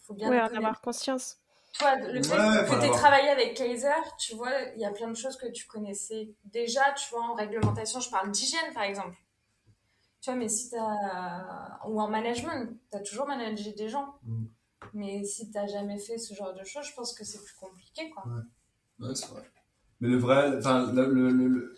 [0.07, 1.37] faut bien Ouais, en avoir conscience.
[1.77, 4.91] Toi, le fait Ouais, que tu aies travaillé avec Kaiser, tu vois, il y a
[4.91, 8.83] plein de choses que tu connaissais déjà, tu vois, en réglementation, je parle d'hygiène par
[8.83, 9.15] exemple.
[10.21, 11.79] Tu vois, mais si tu as.
[11.87, 14.15] Ou en management, tu as toujours managé des gens.
[14.23, 14.45] Mm.
[14.93, 18.09] Mais si tu jamais fait ce genre de choses, je pense que c'est plus compliqué,
[18.09, 18.23] quoi.
[18.99, 19.43] Ouais, c'est vrai.
[19.99, 21.75] Mais le vrai, enfin, le, le- le-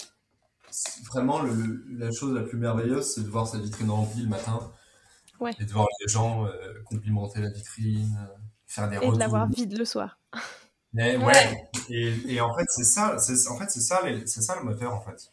[1.08, 4.30] vraiment le- le- la chose la plus merveilleuse, c'est de voir sa vitrine remplie le
[4.30, 4.60] matin.
[5.40, 5.52] Ouais.
[5.60, 8.36] Et de voir les gens euh, complimenter la vitrine, euh,
[8.68, 9.14] faire des Et retours.
[9.14, 10.20] de l'avoir vide le soir.
[10.94, 11.26] Mais ouais.
[11.26, 11.70] Ouais.
[11.90, 14.94] Et, et en fait, c'est ça, c'est, en fait, c'est ça, c'est ça le moteur,
[14.94, 15.32] en fait.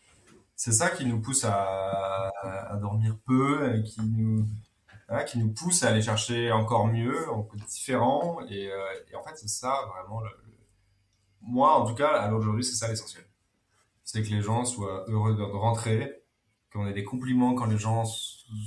[0.54, 4.46] C'est ça qui nous pousse à, à, à dormir peu, et qui nous,
[5.26, 8.38] qui nous pousse à aller chercher encore mieux, encore différent.
[8.48, 8.76] Et, euh,
[9.10, 10.56] et en fait, c'est ça vraiment le, le-
[11.42, 13.24] moi, en tout cas, à l'heure d'aujourd'hui, c'est ça l'essentiel.
[14.04, 16.22] C'est que les gens soient heureux de, rentrer,
[16.72, 18.04] qu'on ait des compliments quand les gens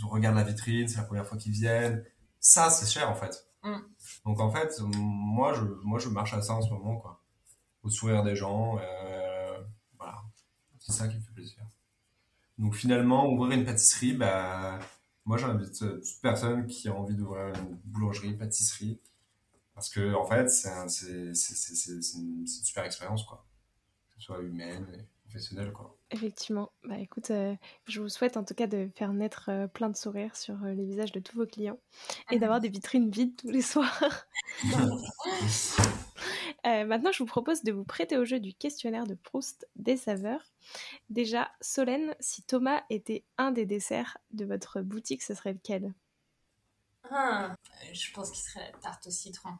[0.08, 2.04] regardent la vitrine, c'est la première fois qu'ils viennent.
[2.40, 3.48] Ça, c'est cher, en fait.
[3.64, 3.78] Mm.
[4.26, 7.22] Donc, en fait, moi je, moi, je marche à ça en ce moment, quoi.
[7.84, 9.60] Au sourire des gens, euh,
[9.98, 10.22] voilà.
[10.80, 11.58] C'est ça qui me fait plaisir.
[12.58, 14.80] Donc, finalement, ouvrir une pâtisserie, bah,
[15.26, 19.00] moi, j'invite euh, toute personne qui a envie d'ouvrir une boulangerie, pâtisserie.
[19.76, 21.34] Parce que, en fait, c'est un- une,
[22.42, 23.46] une super expérience, quoi.
[24.10, 25.96] Que ce soit humaine et professionnelle, quoi.
[26.12, 26.72] Effectivement.
[26.84, 27.56] Bah écoute, euh,
[27.88, 30.74] je vous souhaite en tout cas de faire naître euh, plein de sourires sur euh,
[30.74, 31.80] les visages de tous vos clients
[32.32, 34.02] et d'avoir des vitrines vides tous les soirs.
[36.66, 39.96] Euh, maintenant, je vous propose de vous prêter au jeu du questionnaire de Proust des
[39.96, 40.44] saveurs.
[41.10, 45.94] Déjà, Solène, si Thomas était un des desserts de votre boutique, ce serait lequel?
[47.10, 47.56] Ah,
[47.94, 49.52] je pense qu'il serait la tarte au citron.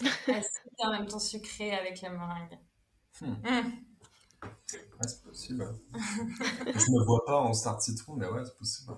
[0.78, 2.58] En même temps sucrée avec la meringue.
[3.20, 3.34] Hmm.
[3.42, 3.89] Mm.
[4.78, 5.66] Ouais, c'est possible.
[6.74, 8.92] je me vois pas en start citron, mais ouais, c'est possible.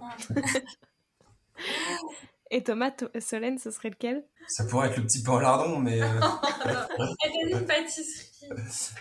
[2.51, 4.25] Et Thomas, Solène, ce serait lequel?
[4.47, 6.21] Ça pourrait être le petit pain lardon, mais euh,
[7.51, 8.29] une pâtisserie.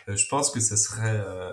[0.07, 1.19] euh, je pense que ça serait.
[1.19, 1.51] euh,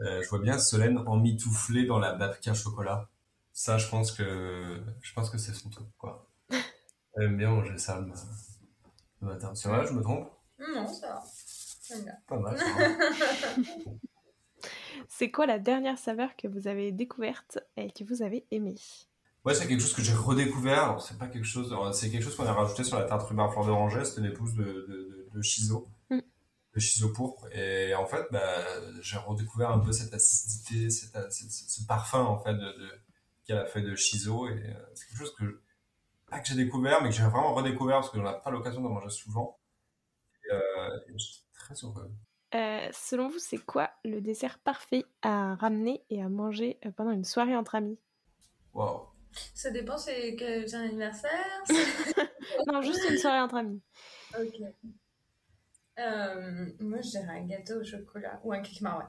[0.00, 3.08] euh, je vois bien Solène emmitouflée dans la babka chocolat.
[3.52, 6.28] Ça, je pense que je pense que c'est son truc, quoi.
[7.16, 8.12] Elle aime bien manger ça le,
[9.20, 9.54] le matin.
[9.54, 10.28] C'est vrai, je me trompe?
[10.58, 11.24] Non, ça va.
[12.26, 12.56] Pas mal.
[15.08, 18.76] C'est quoi la dernière saveur que vous avez découverte et que vous avez aimée?
[19.44, 20.82] Ouais, c'est quelque chose que j'ai redécouvert.
[20.84, 21.74] Alors, c'est pas quelque chose.
[21.94, 24.04] C'est quelque chose qu'on a rajouté sur la tarte rhubarbe fleur d'oranger.
[24.04, 26.18] C'était l'épouse de, de, de, de Chiso, Mm.
[26.74, 27.46] de Chiso pourpre.
[27.52, 28.42] Et en fait, bah,
[29.00, 32.74] j'ai redécouvert un peu cette acidité, cette, ce, ce parfum en fait de,
[33.48, 34.48] y a la feuille de Chiso.
[34.48, 35.62] Et euh, c'est quelque chose que
[36.30, 38.82] pas que j'ai découvert, mais que j'ai vraiment redécouvert parce que j'en ai pas l'occasion
[38.82, 39.58] d'en manger souvent.
[40.44, 42.10] Et, euh, et j'étais très heureux.
[42.54, 47.10] Euh, Selon vous, c'est quoi le dessert parfait à ramener et à manger euh, pendant
[47.10, 47.98] une soirée entre amis?
[48.74, 49.02] Waouh.
[49.54, 51.62] Ça dépend, c'est quel anniversaire
[52.66, 53.80] Non, juste une soirée entre amis.
[54.38, 54.62] Ok.
[55.98, 59.04] Euh, moi, je dirais un gâteau au chocolat ou un cake marouet.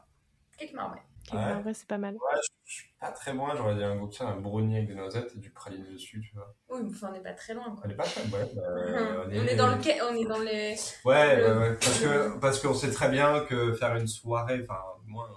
[0.58, 1.02] Cake marouet.
[1.32, 2.14] Ok, En vrai, c'est pas mal.
[2.16, 3.56] Ouais, je, je suis pas très loin.
[3.56, 6.56] J'aurais dit un goûter, un brownie avec des noisettes et du praliné dessus, tu vois.
[6.70, 7.84] Oui, enfin, on n'est pas très loin, quoi.
[7.86, 8.40] On est pas très loin.
[8.40, 8.62] Ouais, bah,
[9.28, 9.56] on, est...
[9.56, 10.76] dans le quai- on est dans les.
[11.06, 14.62] Ouais, Le- ouais, ouais, parce que parce qu'on sait très bien que faire une soirée,
[14.64, 15.30] enfin moi,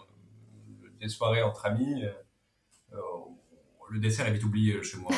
[0.85, 2.13] euh, des soirées entre amis, euh,
[2.95, 2.99] euh,
[3.91, 5.11] le dessert est vite oublié chez moi.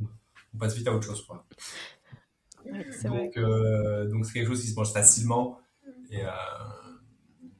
[0.00, 0.04] Euh,
[0.54, 1.44] on passe vite à autre chose, quoi.
[2.64, 2.84] Ouais.
[3.04, 5.58] Donc euh, donc c'est quelque chose qui se mange facilement
[6.10, 6.28] et, euh,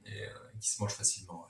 [0.06, 0.28] et euh,
[0.60, 1.46] qui se mange facilement.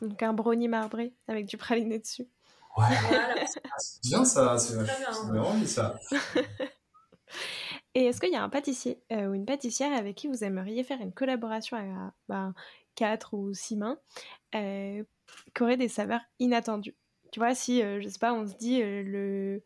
[0.00, 2.28] Donc un brownie marbré avec du praliné dessus.
[2.76, 2.84] ouais.
[3.08, 3.46] Voilà.
[3.78, 4.92] c'est bien ça, c'est c'est
[5.26, 5.98] vraiment bien ça.
[7.94, 10.84] Et est-ce qu'il y a un pâtissier euh, ou une pâtissière avec qui vous aimeriez
[10.84, 12.54] faire une collaboration à ben,
[12.94, 13.98] 4 ou 6 mains
[14.54, 15.02] euh,
[15.54, 16.96] qui aurait des saveurs inattendues?
[17.32, 19.64] Tu vois, si, euh, je sais pas, on se dit euh, le...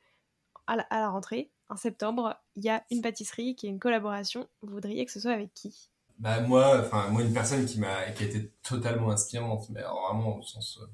[0.67, 3.79] à, la, à la rentrée, en septembre, il y a une pâtisserie qui est une
[3.79, 5.92] collaboration, vous voudriez que ce soit avec qui?
[6.23, 10.39] Bah moi, enfin moi une personne qui m'a qui a été totalement inspirante, mais vraiment
[10.39, 10.87] au sens euh,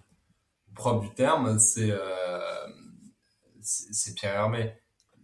[0.74, 2.66] propre du terme, c'est euh,
[4.16, 4.74] Pierre Hermé.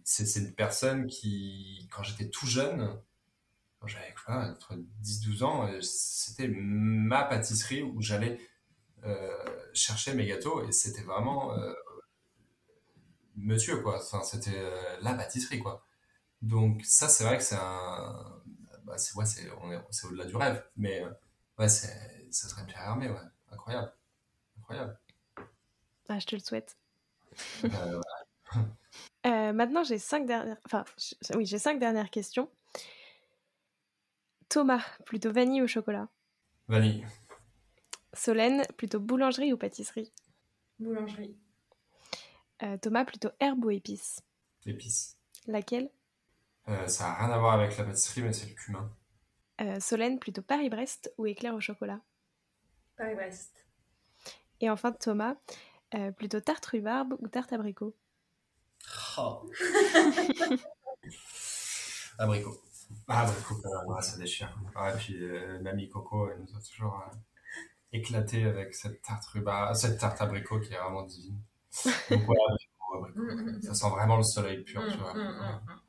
[0.03, 3.01] C'est une personne qui, quand j'étais tout jeune,
[3.79, 8.39] quand j'avais quoi, entre 10-12 ans, euh, c'était ma pâtisserie où j'allais
[9.73, 11.55] chercher mes gâteaux et c'était vraiment
[13.35, 13.97] monsieur quoi.
[13.97, 14.63] Enfin, c'était
[15.01, 15.83] la pâtisserie quoi.
[16.41, 18.43] Donc ça c'est vrai que c'est un
[18.95, 21.09] bah, c'est ouais, c'est on est c'est au-delà du rêve mais euh,
[21.59, 23.17] ouais c'est ça serait Pierre Hermé ouais
[23.51, 23.93] incroyable.
[24.59, 24.99] Incroyable.
[26.09, 26.77] Ah, je te le souhaite.
[27.63, 28.01] Euh,
[29.25, 30.57] Euh, maintenant, j'ai cinq dernières.
[30.65, 30.85] Enfin,
[31.35, 32.47] oui, j'ai cinq dernières questions.
[34.49, 36.07] Thomas, plutôt vanille ou chocolat?
[36.67, 37.05] Vanille.
[38.13, 40.13] Solène, plutôt boulangerie ou pâtisserie?
[40.77, 41.35] Boulangerie.
[42.61, 44.21] Euh, Thomas, plutôt herbe ou épice
[44.67, 45.17] Épices.
[45.47, 45.89] Laquelle?
[46.67, 48.89] Euh, ça n'a rien à voir avec la pâtisserie, mais c'est le cumin.
[49.61, 51.99] Euh, Solène, plutôt Paris-Brest ou éclair au chocolat?
[52.97, 53.53] Paris-Brest.
[54.61, 55.35] Et enfin, Thomas,
[55.95, 57.95] euh, plutôt tarte rhubarbe ou tarte abricot?
[59.17, 59.49] Oh.
[62.17, 62.61] Abricot.
[63.07, 63.55] Ah, abricot,
[63.87, 64.55] ouais, ça déchire.
[64.75, 67.15] Ouais, puis euh, mamie Coco, elle nous a toujours euh,
[67.91, 71.39] éclaté avec cette tarte rhubarbe, cette tarte abricot qui est vraiment divine.
[72.09, 73.19] Donc voilà, abricot, abricot.
[73.21, 75.13] Mm, mm, Ça sent vraiment le soleil pur, Mm, tu vois.
[75.13, 75.79] mm, mm, mm.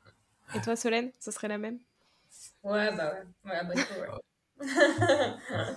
[0.55, 1.79] Et toi, Solène, ce serait la même?
[2.63, 3.13] Ouais, bah
[3.45, 3.51] ouais.
[4.59, 4.67] Ouais.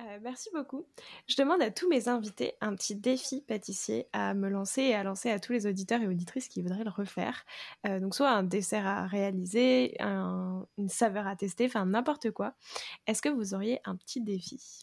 [0.00, 0.86] Euh, merci beaucoup.
[1.26, 5.02] Je demande à tous mes invités un petit défi pâtissier à me lancer et à
[5.02, 7.44] lancer à tous les auditeurs et auditrices qui voudraient le refaire.
[7.86, 12.54] Euh, donc soit un dessert à réaliser, un- une saveur à tester, enfin n'importe quoi.
[13.06, 14.82] Est-ce que vous auriez un petit défi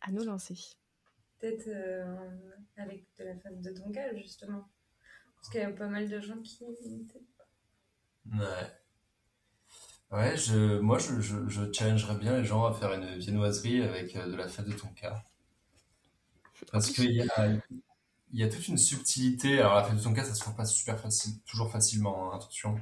[0.00, 0.54] à nous lancer?
[1.40, 2.16] Peut-être euh,
[2.76, 4.68] avec de la fête de Tonka, justement.
[5.36, 6.64] Parce qu'il y a pas mal de gens qui.
[8.30, 8.72] Ouais.
[10.12, 14.14] Ouais, je, moi, je, je, je challengerais bien les gens à faire une viennoiserie avec
[14.14, 15.24] euh, de la fête de tonka.
[16.70, 17.48] Parce qu'il y a,
[18.32, 19.60] il y a toute une subtilité.
[19.60, 22.80] Alors, la fête de tonka, ça se fait pas super facile, toujours facilement, hein, attention.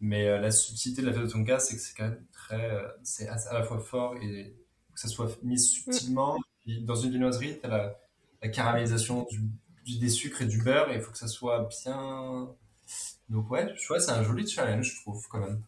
[0.00, 2.70] Mais euh, la subtilité de la fête de tonka, c'est que c'est quand même très,
[2.72, 4.56] euh, c'est à, à la fois fort et
[4.94, 6.38] que ça soit mis subtilement.
[6.60, 8.00] Puis dans une viennoiserie, tu as la,
[8.42, 9.40] la caramélisation du,
[9.84, 12.48] du- des sucres et du beurre et il faut que ça soit bien.
[13.30, 15.62] Donc, ouais, je vois, c'est un joli challenge, je trouve, quand même.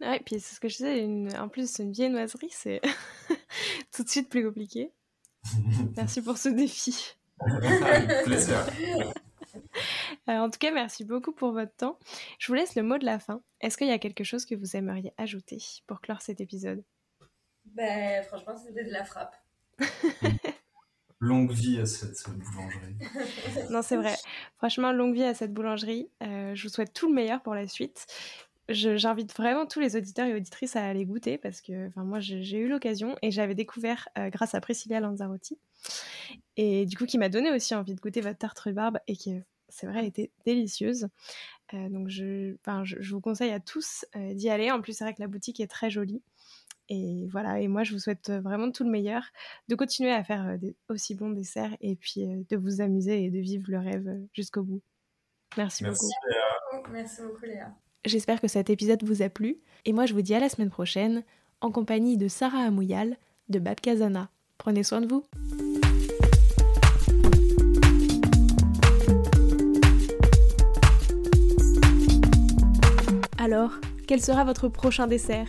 [0.00, 1.34] Ouais, puis c'est ce que je disais, une...
[1.36, 2.80] en plus une viennoiserie, c'est
[3.92, 4.92] tout de suite plus compliqué.
[5.96, 7.16] Merci pour ce défi.
[7.40, 8.66] Avec plaisir.
[10.28, 11.98] Euh, en tout cas, merci beaucoup pour votre temps.
[12.38, 13.42] Je vous laisse le mot de la fin.
[13.60, 16.84] Est-ce qu'il y a quelque chose que vous aimeriez ajouter pour clore cet épisode?
[17.64, 19.34] Ben, franchement, c'était de la frappe.
[21.22, 22.96] Longue vie à cette boulangerie.
[23.70, 24.16] Non, c'est vrai.
[24.56, 26.08] Franchement, longue vie à cette boulangerie.
[26.20, 28.06] Euh, je vous souhaite tout le meilleur pour la suite.
[28.68, 32.68] J'invite vraiment tous les auditeurs et auditrices à aller goûter parce que moi, j'ai eu
[32.68, 35.58] l'occasion et j'avais découvert euh, grâce à Priscilla Lanzarotti.
[36.56, 39.40] Et du coup, qui m'a donné aussi envie de goûter votre tarte rhubarbe et qui,
[39.68, 41.06] c'est vrai, était délicieuse.
[41.72, 44.72] Euh, donc, je, je, je vous conseille à tous d'y aller.
[44.72, 46.20] En plus, c'est vrai que la boutique est très jolie.
[46.94, 49.22] Et voilà, et moi je vous souhaite vraiment tout le meilleur,
[49.68, 53.38] de continuer à faire des aussi bons desserts et puis de vous amuser et de
[53.38, 54.82] vivre le rêve jusqu'au bout.
[55.56, 56.04] Merci, Merci.
[56.04, 56.84] beaucoup.
[56.86, 57.74] Oh, Merci beaucoup, Léa.
[58.04, 60.68] J'espère que cet épisode vous a plu et moi je vous dis à la semaine
[60.68, 61.24] prochaine
[61.62, 63.16] en compagnie de Sarah Amouyal
[63.48, 64.28] de Bab Kazana.
[64.58, 65.24] Prenez soin de vous.
[73.38, 73.72] Alors,
[74.06, 75.48] quel sera votre prochain dessert?